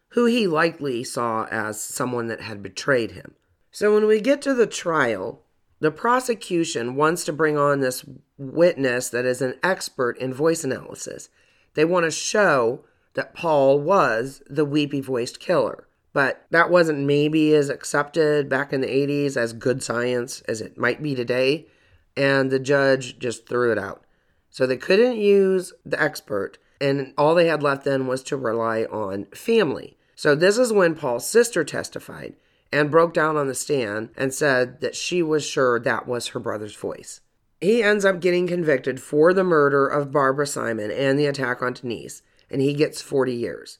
who 0.10 0.26
he 0.26 0.48
likely 0.48 1.04
saw 1.04 1.46
as 1.46 1.82
someone 1.82 2.28
that 2.28 2.42
had 2.42 2.64
betrayed 2.64 3.12
him. 3.12 3.36
So 3.72 3.94
when 3.94 4.06
we 4.08 4.22
get 4.22 4.42
to 4.44 4.54
the 4.54 4.68
trial, 4.68 5.44
the 5.80 5.92
prosecution 5.92 6.96
wants 6.96 7.24
to 7.26 7.34
bring 7.34 7.58
on 7.58 7.80
this 7.80 8.04
witness 8.38 9.10
that 9.10 9.26
is 9.26 9.42
an 9.42 9.56
expert 9.64 10.18
in 10.18 10.34
voice 10.34 10.64
analysis. 10.64 11.30
They 11.76 11.86
want 11.86 12.06
to 12.06 12.12
show 12.12 12.84
that 13.14 13.36
Paul 13.36 13.80
was 13.80 14.42
the 14.48 14.66
weepy 14.66 15.02
voiced 15.02 15.40
killer. 15.40 15.88
But 16.14 16.48
that 16.50 16.72
wasn't 16.72 17.06
maybe 17.06 17.54
as 17.54 17.70
accepted 17.70 18.50
back 18.50 18.74
in 18.74 18.82
the 18.82 18.88
80s 18.88 19.38
as 19.38 19.54
good 19.54 19.84
science 19.84 20.42
as 20.42 20.62
it 20.62 20.78
might 20.78 21.04
be 21.04 21.14
today. 21.14 21.68
And 22.16 22.50
the 22.50 22.60
judge 22.60 23.20
just 23.20 23.48
threw 23.48 23.72
it 23.72 23.78
out. 23.78 24.04
So 24.50 24.66
they 24.66 24.78
couldn't 24.78 25.18
use 25.18 25.74
the 25.86 26.02
expert. 26.02 26.58
And 26.82 27.14
all 27.18 27.36
they 27.36 27.46
had 27.48 27.62
left 27.62 27.84
then 27.84 28.08
was 28.08 28.24
to 28.24 28.38
rely 28.38 28.86
on 28.86 29.26
family. 29.26 29.98
So 30.16 30.34
this 30.34 30.58
is 30.58 30.74
when 30.74 30.96
Paul's 30.96 31.28
sister 31.28 31.64
testified 31.64 32.36
and 32.72 32.92
broke 32.92 33.14
down 33.14 33.38
on 33.38 33.48
the 33.48 33.56
stand 33.56 34.10
and 34.18 34.34
said 34.34 34.82
that 34.82 34.96
she 34.96 35.22
was 35.22 35.46
sure 35.46 35.80
that 35.80 36.08
was 36.08 36.28
her 36.28 36.40
brother's 36.40 36.76
voice. 36.76 37.22
He 37.60 37.82
ends 37.82 38.06
up 38.06 38.20
getting 38.20 38.48
convicted 38.48 39.02
for 39.02 39.34
the 39.34 39.44
murder 39.44 39.88
of 39.88 40.12
Barbara 40.12 40.46
Simon 40.46 40.92
and 40.92 41.18
the 41.18 41.26
attack 41.26 41.62
on 41.62 41.74
Denise, 41.74 42.22
and 42.50 42.62
he 42.62 42.74
gets 42.74 43.02
40 43.02 43.34
years. 43.34 43.80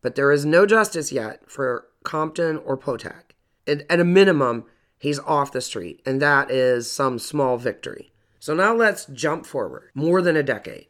But 0.00 0.14
there 0.14 0.30
is 0.30 0.44
no 0.44 0.66
justice 0.66 1.10
yet 1.10 1.50
for 1.50 1.88
Compton 2.04 2.58
or 2.58 2.78
Potok. 2.78 3.32
At, 3.66 3.84
a 3.90 4.04
minimum, 4.04 4.64
he's 4.96 5.18
off 5.18 5.50
the 5.50 5.60
street, 5.60 6.00
and 6.06 6.22
that 6.22 6.50
is 6.52 6.88
some 6.90 7.18
small 7.18 7.58
victory. 7.58 8.12
So 8.38 8.54
now 8.54 8.72
let's 8.72 9.06
jump 9.06 9.44
forward 9.44 9.90
more 9.92 10.22
than 10.22 10.36
a 10.36 10.42
decade. 10.44 10.86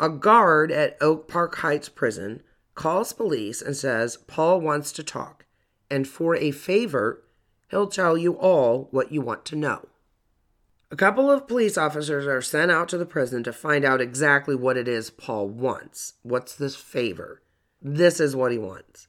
A 0.00 0.08
guard 0.08 0.72
at 0.72 0.96
Oak 1.02 1.28
Park 1.28 1.56
Heights 1.56 1.90
Prison 1.90 2.42
calls 2.74 3.12
police 3.12 3.60
and 3.60 3.76
says 3.76 4.16
Paul 4.16 4.62
wants 4.62 4.90
to 4.92 5.02
talk, 5.02 5.43
and 5.90 6.06
for 6.08 6.36
a 6.36 6.50
favor, 6.50 7.22
he'll 7.70 7.88
tell 7.88 8.16
you 8.16 8.34
all 8.34 8.88
what 8.90 9.12
you 9.12 9.20
want 9.20 9.44
to 9.46 9.56
know. 9.56 9.88
A 10.90 10.96
couple 10.96 11.30
of 11.30 11.48
police 11.48 11.76
officers 11.76 12.26
are 12.26 12.40
sent 12.40 12.70
out 12.70 12.88
to 12.90 12.98
the 12.98 13.06
prison 13.06 13.42
to 13.42 13.52
find 13.52 13.84
out 13.84 14.00
exactly 14.00 14.54
what 14.54 14.76
it 14.76 14.86
is 14.86 15.10
Paul 15.10 15.48
wants. 15.48 16.14
What's 16.22 16.54
this 16.54 16.76
favor? 16.76 17.42
This 17.82 18.20
is 18.20 18.36
what 18.36 18.52
he 18.52 18.58
wants. 18.58 19.08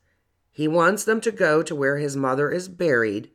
He 0.51 0.67
wants 0.67 1.03
them 1.03 1.21
to 1.21 1.31
go 1.31 1.61
to 1.61 1.75
where 1.75 1.97
his 1.97 2.15
mother 2.15 2.49
is 2.49 2.67
buried 2.67 3.29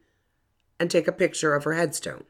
and 0.79 0.91
take 0.91 1.07
a 1.07 1.13
picture 1.13 1.55
of 1.55 1.65
her 1.65 1.75
headstone. 1.75 2.25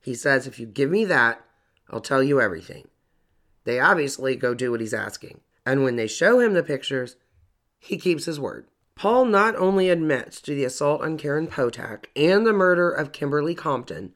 He 0.00 0.14
says, 0.14 0.46
If 0.46 0.60
you 0.60 0.66
give 0.66 0.90
me 0.90 1.04
that, 1.06 1.44
I'll 1.90 2.00
tell 2.00 2.22
you 2.22 2.40
everything. 2.40 2.88
They 3.64 3.80
obviously 3.80 4.36
go 4.36 4.54
do 4.54 4.70
what 4.70 4.80
he's 4.80 4.94
asking. 4.94 5.40
And 5.66 5.84
when 5.84 5.96
they 5.96 6.06
show 6.06 6.38
him 6.38 6.54
the 6.54 6.62
pictures, 6.62 7.16
he 7.78 7.98
keeps 7.98 8.24
his 8.24 8.38
word. 8.38 8.66
Paul 8.98 9.26
not 9.26 9.54
only 9.54 9.90
admits 9.90 10.40
to 10.40 10.56
the 10.56 10.64
assault 10.64 11.02
on 11.02 11.18
Karen 11.18 11.46
Potok 11.46 12.06
and 12.16 12.44
the 12.44 12.52
murder 12.52 12.90
of 12.90 13.12
Kimberly 13.12 13.54
Compton, 13.54 14.12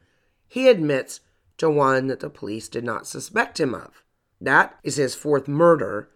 he 0.48 0.68
admits 0.68 1.20
to 1.58 1.70
one 1.70 2.08
that 2.08 2.18
the 2.18 2.28
police 2.28 2.68
did 2.68 2.82
not 2.82 3.06
suspect 3.06 3.60
him 3.60 3.76
of. 3.76 4.02
That 4.40 4.76
is 4.82 4.96
his 4.96 5.14
fourth 5.14 5.46
murder, 5.46 6.10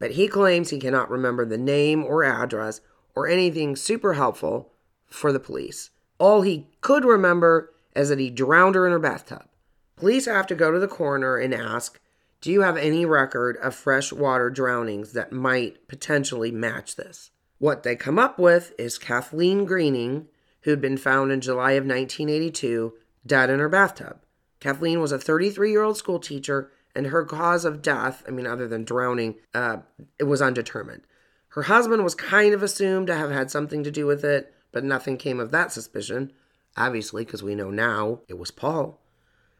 but 0.00 0.12
he 0.12 0.26
claims 0.26 0.70
he 0.70 0.80
cannot 0.80 1.12
remember 1.12 1.46
the 1.46 1.56
name 1.56 2.02
or 2.02 2.24
address 2.24 2.80
or 3.14 3.28
anything 3.28 3.76
super 3.76 4.14
helpful 4.14 4.72
for 5.06 5.32
the 5.32 5.38
police. 5.38 5.90
All 6.18 6.42
he 6.42 6.66
could 6.80 7.04
remember 7.04 7.72
is 7.94 8.08
that 8.08 8.18
he 8.18 8.30
drowned 8.30 8.74
her 8.74 8.84
in 8.84 8.90
her 8.90 8.98
bathtub. 8.98 9.46
Police 9.94 10.26
have 10.26 10.48
to 10.48 10.56
go 10.56 10.72
to 10.72 10.80
the 10.80 10.88
coroner 10.88 11.36
and 11.36 11.54
ask, 11.54 12.00
Do 12.40 12.50
you 12.50 12.62
have 12.62 12.76
any 12.76 13.04
record 13.04 13.56
of 13.58 13.76
freshwater 13.76 14.50
drownings 14.50 15.12
that 15.12 15.30
might 15.30 15.86
potentially 15.86 16.50
match 16.50 16.96
this? 16.96 17.30
What 17.58 17.82
they 17.82 17.96
come 17.96 18.18
up 18.18 18.38
with 18.38 18.72
is 18.78 18.98
Kathleen 18.98 19.64
Greening, 19.64 20.28
who'd 20.62 20.80
been 20.80 20.96
found 20.96 21.32
in 21.32 21.40
July 21.40 21.72
of 21.72 21.84
1982 21.84 22.94
dead 23.26 23.50
in 23.50 23.58
her 23.58 23.68
bathtub. 23.68 24.20
Kathleen 24.60 25.00
was 25.00 25.12
a 25.12 25.18
33 25.18 25.70
year 25.70 25.82
old 25.82 25.96
school 25.96 26.18
teacher, 26.20 26.70
and 26.94 27.08
her 27.08 27.24
cause 27.24 27.64
of 27.64 27.82
death, 27.82 28.22
I 28.26 28.30
mean, 28.30 28.46
other 28.46 28.66
than 28.66 28.84
drowning, 28.84 29.36
uh, 29.54 29.78
it 30.18 30.24
was 30.24 30.42
undetermined. 30.42 31.02
Her 31.50 31.62
husband 31.62 32.04
was 32.04 32.14
kind 32.14 32.54
of 32.54 32.62
assumed 32.62 33.06
to 33.08 33.14
have 33.14 33.30
had 33.30 33.50
something 33.50 33.82
to 33.84 33.90
do 33.90 34.06
with 34.06 34.24
it, 34.24 34.52
but 34.72 34.84
nothing 34.84 35.16
came 35.16 35.40
of 35.40 35.50
that 35.50 35.72
suspicion. 35.72 36.32
Obviously, 36.76 37.24
because 37.24 37.42
we 37.42 37.54
know 37.54 37.70
now 37.70 38.20
it 38.28 38.38
was 38.38 38.50
Paul. 38.50 39.00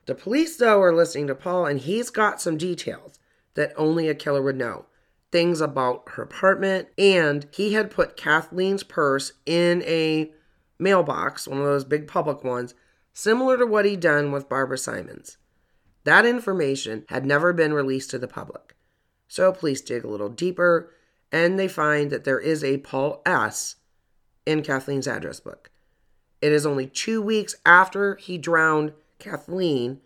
The 0.07 0.15
police, 0.15 0.57
though, 0.57 0.81
are 0.81 0.95
listening 0.95 1.27
to 1.27 1.35
Paul, 1.35 1.67
and 1.67 1.81
he's 1.81 2.11
got 2.11 2.41
some 2.41 2.57
details 2.57 3.19
that 3.55 3.73
only 3.77 4.09
a 4.09 4.15
killer 4.15 4.43
would 4.43 4.57
know. 4.57 4.87
Things 5.31 5.61
about 5.61 6.05
her 6.11 6.23
apartment, 6.23 6.89
and 6.97 7.47
he 7.53 7.75
had 7.75 7.91
put 7.91 8.17
Kathleen's 8.17 8.83
purse 8.83 9.33
in 9.45 9.83
a 9.83 10.33
mailbox, 10.79 11.47
one 11.47 11.59
of 11.59 11.65
those 11.65 11.85
big 11.85 12.07
public 12.07 12.43
ones, 12.43 12.75
similar 13.13 13.59
to 13.59 13.67
what 13.67 13.85
he'd 13.85 14.01
done 14.01 14.33
with 14.33 14.49
Barbara 14.49 14.79
Simons. 14.79 15.37
That 16.05 16.25
information 16.25 17.05
had 17.09 17.27
never 17.27 17.53
been 17.53 17.75
released 17.75 18.11
to 18.11 18.19
the 18.19 18.29
public. 18.29 18.75
So 19.27 19.53
police 19.53 19.83
dig 19.83 20.05
a 20.05 20.09
little 20.09 20.31
deeper 20.31 20.95
and 21.31 21.59
they 21.59 21.69
find 21.69 22.11
that 22.11 22.25
there 22.25 22.41
is 22.41 22.65
a 22.65 22.79
Paul 22.79 23.21
S. 23.27 23.77
in 24.47 24.63
Kathleen's 24.63 25.07
address 25.07 25.41
book. 25.41 25.71
It 26.41 26.53
is 26.53 26.65
only 26.65 26.87
two 26.87 27.21
weeks 27.21 27.57
after 27.67 28.17
he 28.17 28.39
drowned 28.39 28.93
Kathleen 29.19 30.01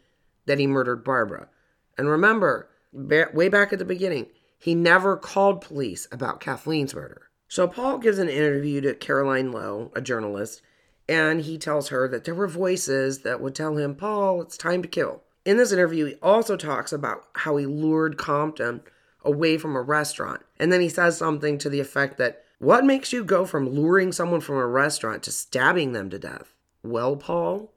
that 0.46 0.58
he 0.58 0.66
murdered 0.66 1.04
Barbara. 1.04 1.48
And 1.96 2.08
remember, 2.08 2.68
way 2.92 3.48
back 3.48 3.72
at 3.72 3.78
the 3.78 3.84
beginning, 3.84 4.26
he 4.62 4.76
never 4.76 5.16
called 5.16 5.60
police 5.60 6.06
about 6.12 6.38
Kathleen's 6.38 6.94
murder. 6.94 7.30
So 7.48 7.66
Paul 7.66 7.98
gives 7.98 8.18
an 8.18 8.28
interview 8.28 8.80
to 8.82 8.94
Caroline 8.94 9.50
Lowe, 9.50 9.90
a 9.96 10.00
journalist, 10.00 10.62
and 11.08 11.40
he 11.40 11.58
tells 11.58 11.88
her 11.88 12.06
that 12.06 12.22
there 12.22 12.34
were 12.36 12.46
voices 12.46 13.22
that 13.22 13.40
would 13.40 13.56
tell 13.56 13.76
him, 13.76 13.96
Paul, 13.96 14.40
it's 14.40 14.56
time 14.56 14.80
to 14.82 14.88
kill. 14.88 15.24
In 15.44 15.56
this 15.56 15.72
interview, 15.72 16.04
he 16.04 16.14
also 16.22 16.56
talks 16.56 16.92
about 16.92 17.24
how 17.34 17.56
he 17.56 17.66
lured 17.66 18.16
Compton 18.16 18.82
away 19.24 19.58
from 19.58 19.74
a 19.74 19.82
restaurant. 19.82 20.42
And 20.60 20.72
then 20.72 20.80
he 20.80 20.88
says 20.88 21.18
something 21.18 21.58
to 21.58 21.68
the 21.68 21.80
effect 21.80 22.16
that, 22.18 22.44
What 22.60 22.84
makes 22.84 23.12
you 23.12 23.24
go 23.24 23.44
from 23.44 23.68
luring 23.68 24.12
someone 24.12 24.40
from 24.40 24.58
a 24.58 24.66
restaurant 24.66 25.24
to 25.24 25.32
stabbing 25.32 25.90
them 25.90 26.08
to 26.10 26.20
death? 26.20 26.54
Well, 26.84 27.16
Paul, 27.16 27.74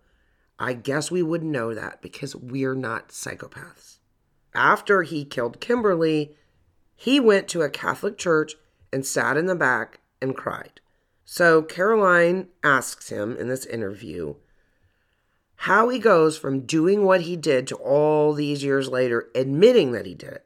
I 0.59 0.73
guess 0.73 1.09
we 1.09 1.23
wouldn't 1.23 1.51
know 1.51 1.73
that 1.73 2.03
because 2.03 2.35
we're 2.35 2.75
not 2.75 3.09
psychopaths. 3.09 3.97
After 4.53 5.01
he 5.01 5.25
killed 5.25 5.59
Kimberly, 5.59 6.35
he 6.95 7.19
went 7.19 7.47
to 7.49 7.61
a 7.61 7.69
Catholic 7.69 8.17
church 8.17 8.55
and 8.91 9.05
sat 9.05 9.37
in 9.37 9.45
the 9.45 9.55
back 9.55 9.99
and 10.21 10.35
cried. 10.35 10.79
So 11.25 11.61
Caroline 11.61 12.47
asks 12.63 13.09
him 13.09 13.35
in 13.37 13.47
this 13.47 13.65
interview 13.65 14.35
how 15.59 15.89
he 15.89 15.99
goes 15.99 16.37
from 16.37 16.65
doing 16.65 17.03
what 17.03 17.21
he 17.21 17.35
did 17.35 17.65
to 17.67 17.75
all 17.75 18.33
these 18.33 18.63
years 18.63 18.89
later 18.89 19.29
admitting 19.33 19.93
that 19.93 20.05
he 20.05 20.13
did 20.13 20.33
it. 20.33 20.45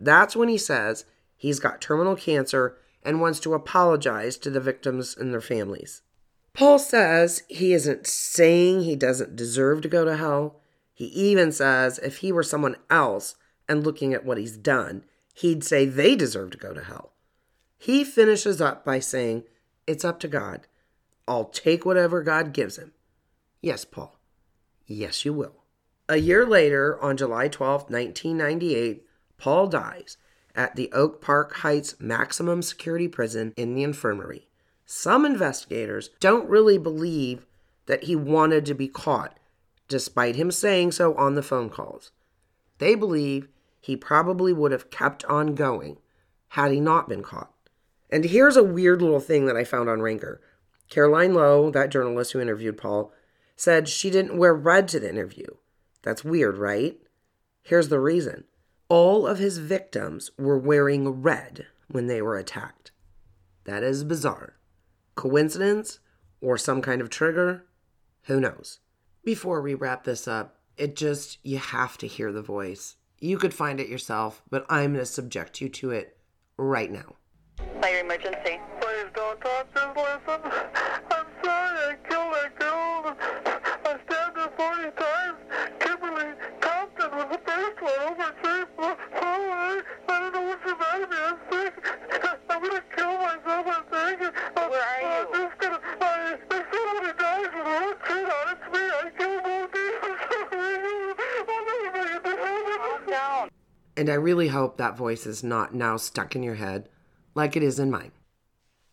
That's 0.00 0.36
when 0.36 0.48
he 0.48 0.58
says 0.58 1.04
he's 1.36 1.60
got 1.60 1.80
terminal 1.80 2.16
cancer 2.16 2.76
and 3.02 3.20
wants 3.20 3.40
to 3.40 3.54
apologize 3.54 4.36
to 4.38 4.50
the 4.50 4.60
victims 4.60 5.16
and 5.16 5.32
their 5.32 5.40
families. 5.40 6.02
Paul 6.52 6.78
says 6.78 7.44
he 7.48 7.72
isn't 7.72 8.06
saying 8.06 8.82
he 8.82 8.96
doesn't 8.96 9.36
deserve 9.36 9.80
to 9.82 9.88
go 9.88 10.04
to 10.04 10.16
hell. 10.16 10.60
He 10.92 11.06
even 11.06 11.52
says 11.52 11.98
if 11.98 12.18
he 12.18 12.32
were 12.32 12.42
someone 12.42 12.76
else 12.90 13.36
and 13.68 13.84
looking 13.84 14.12
at 14.12 14.24
what 14.24 14.38
he's 14.38 14.56
done, 14.56 15.04
he'd 15.36 15.62
say 15.62 15.84
they 15.84 16.16
deserve 16.16 16.50
to 16.50 16.58
go 16.58 16.72
to 16.72 16.82
hell. 16.82 17.12
He 17.76 18.04
finishes 18.04 18.60
up 18.60 18.84
by 18.84 19.00
saying 19.00 19.44
it's 19.86 20.04
up 20.04 20.18
to 20.20 20.28
God. 20.28 20.66
I'll 21.28 21.44
take 21.44 21.84
whatever 21.84 22.22
God 22.22 22.54
gives 22.54 22.78
him. 22.78 22.92
Yes, 23.60 23.84
Paul. 23.84 24.16
Yes, 24.86 25.24
you 25.24 25.34
will. 25.34 25.64
A 26.08 26.16
year 26.16 26.46
later, 26.46 26.98
on 27.02 27.16
July 27.16 27.48
12, 27.48 27.90
1998, 27.90 29.04
Paul 29.36 29.66
dies 29.66 30.16
at 30.54 30.74
the 30.74 30.90
Oak 30.92 31.20
Park 31.20 31.56
Heights 31.56 31.96
Maximum 32.00 32.62
Security 32.62 33.08
Prison 33.08 33.52
in 33.56 33.74
the 33.74 33.82
infirmary. 33.82 34.48
Some 34.86 35.26
investigators 35.26 36.10
don't 36.18 36.48
really 36.48 36.78
believe 36.78 37.44
that 37.86 38.04
he 38.04 38.16
wanted 38.16 38.64
to 38.66 38.74
be 38.74 38.88
caught, 38.88 39.36
despite 39.88 40.36
him 40.36 40.50
saying 40.50 40.92
so 40.92 41.14
on 41.16 41.34
the 41.34 41.42
phone 41.42 41.68
calls. 41.68 42.12
They 42.78 42.94
believe 42.94 43.48
he 43.86 43.96
probably 43.96 44.52
would 44.52 44.72
have 44.72 44.90
kept 44.90 45.24
on 45.26 45.54
going 45.54 45.96
had 46.48 46.72
he 46.72 46.80
not 46.80 47.08
been 47.08 47.22
caught. 47.22 47.52
And 48.10 48.24
here's 48.24 48.56
a 48.56 48.64
weird 48.64 49.00
little 49.00 49.20
thing 49.20 49.46
that 49.46 49.56
I 49.56 49.62
found 49.62 49.88
on 49.88 50.02
Ranker. 50.02 50.40
Caroline 50.90 51.34
Lowe, 51.34 51.70
that 51.70 51.90
journalist 51.90 52.32
who 52.32 52.40
interviewed 52.40 52.78
Paul, 52.78 53.12
said 53.54 53.88
she 53.88 54.10
didn't 54.10 54.38
wear 54.38 54.52
red 54.52 54.88
to 54.88 54.98
the 54.98 55.08
interview. 55.08 55.46
That's 56.02 56.24
weird, 56.24 56.58
right? 56.58 56.98
Here's 57.62 57.88
the 57.88 58.00
reason 58.00 58.42
all 58.88 59.24
of 59.24 59.38
his 59.38 59.58
victims 59.58 60.32
were 60.36 60.58
wearing 60.58 61.22
red 61.22 61.66
when 61.88 62.08
they 62.08 62.20
were 62.20 62.36
attacked. 62.36 62.90
That 63.66 63.84
is 63.84 64.02
bizarre. 64.02 64.56
Coincidence 65.14 66.00
or 66.40 66.58
some 66.58 66.82
kind 66.82 67.00
of 67.00 67.08
trigger? 67.08 67.66
Who 68.24 68.40
knows? 68.40 68.80
Before 69.22 69.62
we 69.62 69.74
wrap 69.74 70.02
this 70.02 70.26
up, 70.26 70.58
it 70.76 70.96
just, 70.96 71.38
you 71.44 71.58
have 71.58 71.96
to 71.98 72.08
hear 72.08 72.32
the 72.32 72.42
voice. 72.42 72.96
You 73.18 73.38
could 73.38 73.54
find 73.54 73.80
it 73.80 73.88
yourself, 73.88 74.42
but 74.50 74.66
I'm 74.68 74.92
going 74.92 75.04
to 75.04 75.06
subject 75.06 75.60
you 75.60 75.68
to 75.70 75.90
it 75.90 76.18
right 76.58 76.90
now. 76.90 77.16
Fire 77.80 78.00
emergency. 78.00 78.60
Please 78.80 79.06
don't 79.14 79.40
talk, 79.40 79.66
just 79.74 79.96
listen. 79.96 80.40
I'm 81.10 81.26
sorry 81.42 81.78
I 81.78 81.96
killed 82.08 82.34
that 82.34 82.58
girl. 82.58 83.16
I 83.86 83.98
stabbed 84.04 84.36
her 84.36 84.50
40 84.56 84.90
times. 84.96 85.38
Kimberly 85.80 86.32
Compton 86.60 87.10
was 87.16 87.26
the 87.32 87.40
first 87.46 87.80
one 87.80 88.00
overseas. 88.04 88.66
Sorry, 88.76 88.96
oh, 89.22 89.82
I 90.08 90.20
don't 90.20 90.32
know 90.34 90.42
what's 90.42 90.64
the 90.64 90.76
matter 90.76 91.00
with 91.00 91.10
me. 91.10 91.16
I'm 91.24 91.38
sick. 91.50 91.74
I'm 92.50 92.62
gonna 92.62 92.82
kill 92.94 93.14
myself, 93.16 93.66
I 93.66 93.82
think. 93.90 94.20
Where 94.20 94.82
are 94.82 95.24
I'm 95.24 95.40
you? 95.40 95.50
And 103.96 104.10
I 104.10 104.14
really 104.14 104.48
hope 104.48 104.76
that 104.76 104.96
voice 104.96 105.26
is 105.26 105.42
not 105.42 105.74
now 105.74 105.96
stuck 105.96 106.36
in 106.36 106.42
your 106.42 106.56
head 106.56 106.88
like 107.34 107.56
it 107.56 107.62
is 107.62 107.78
in 107.78 107.90
mine. 107.90 108.12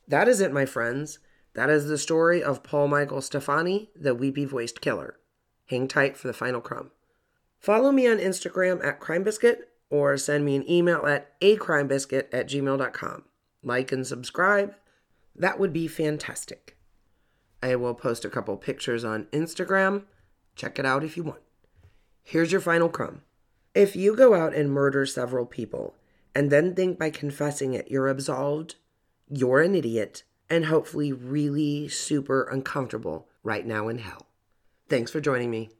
That 0.07 0.27
is 0.27 0.41
it, 0.41 0.53
my 0.53 0.65
friends. 0.65 1.19
That 1.53 1.69
is 1.69 1.87
the 1.87 1.97
story 1.97 2.41
of 2.41 2.63
Paul 2.63 2.87
Michael 2.87 3.21
Stephani, 3.21 3.89
the 3.95 4.15
weepy 4.15 4.45
voiced 4.45 4.81
killer. 4.81 5.17
Hang 5.67 5.87
tight 5.87 6.17
for 6.17 6.27
the 6.27 6.33
final 6.33 6.61
crumb. 6.61 6.91
Follow 7.59 7.91
me 7.91 8.07
on 8.07 8.17
Instagram 8.17 8.83
at 8.85 8.99
CrimeBiscuit 8.99 9.63
or 9.89 10.17
send 10.17 10.43
me 10.43 10.55
an 10.55 10.69
email 10.69 11.05
at 11.05 11.39
acrimebiscuit 11.39 12.25
at 12.33 12.49
gmail.com. 12.49 13.23
Like 13.63 13.91
and 13.91 14.05
subscribe. 14.05 14.75
That 15.35 15.59
would 15.59 15.71
be 15.71 15.87
fantastic. 15.87 16.77
I 17.61 17.75
will 17.75 17.93
post 17.93 18.25
a 18.25 18.29
couple 18.29 18.57
pictures 18.57 19.05
on 19.05 19.25
Instagram. 19.25 20.03
Check 20.55 20.79
it 20.79 20.85
out 20.85 21.03
if 21.03 21.15
you 21.15 21.23
want. 21.23 21.41
Here's 22.23 22.51
your 22.51 22.59
final 22.61 22.89
crumb. 22.89 23.21
If 23.73 23.95
you 23.95 24.15
go 24.15 24.35
out 24.35 24.53
and 24.53 24.71
murder 24.71 25.05
several 25.05 25.45
people 25.45 25.95
and 26.35 26.51
then 26.51 26.75
think 26.75 26.99
by 26.99 27.09
confessing 27.09 27.73
it 27.73 27.89
you're 27.89 28.07
absolved, 28.07 28.75
you're 29.29 29.61
an 29.61 29.73
idiot 29.73 30.23
and 30.49 30.65
hopefully 30.65 31.11
really 31.11 31.87
super 31.87 32.43
uncomfortable 32.43 33.27
right 33.41 33.65
now 33.65 33.87
in 33.87 33.97
hell. 33.97 34.27
Thanks 34.89 35.09
for 35.09 35.19
joining 35.19 35.49
me. 35.49 35.71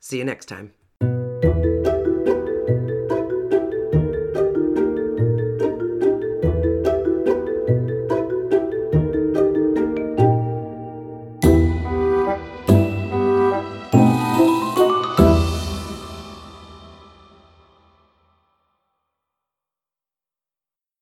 See 0.00 0.16
you 0.18 0.24
next 0.24 0.46
time. 0.46 0.72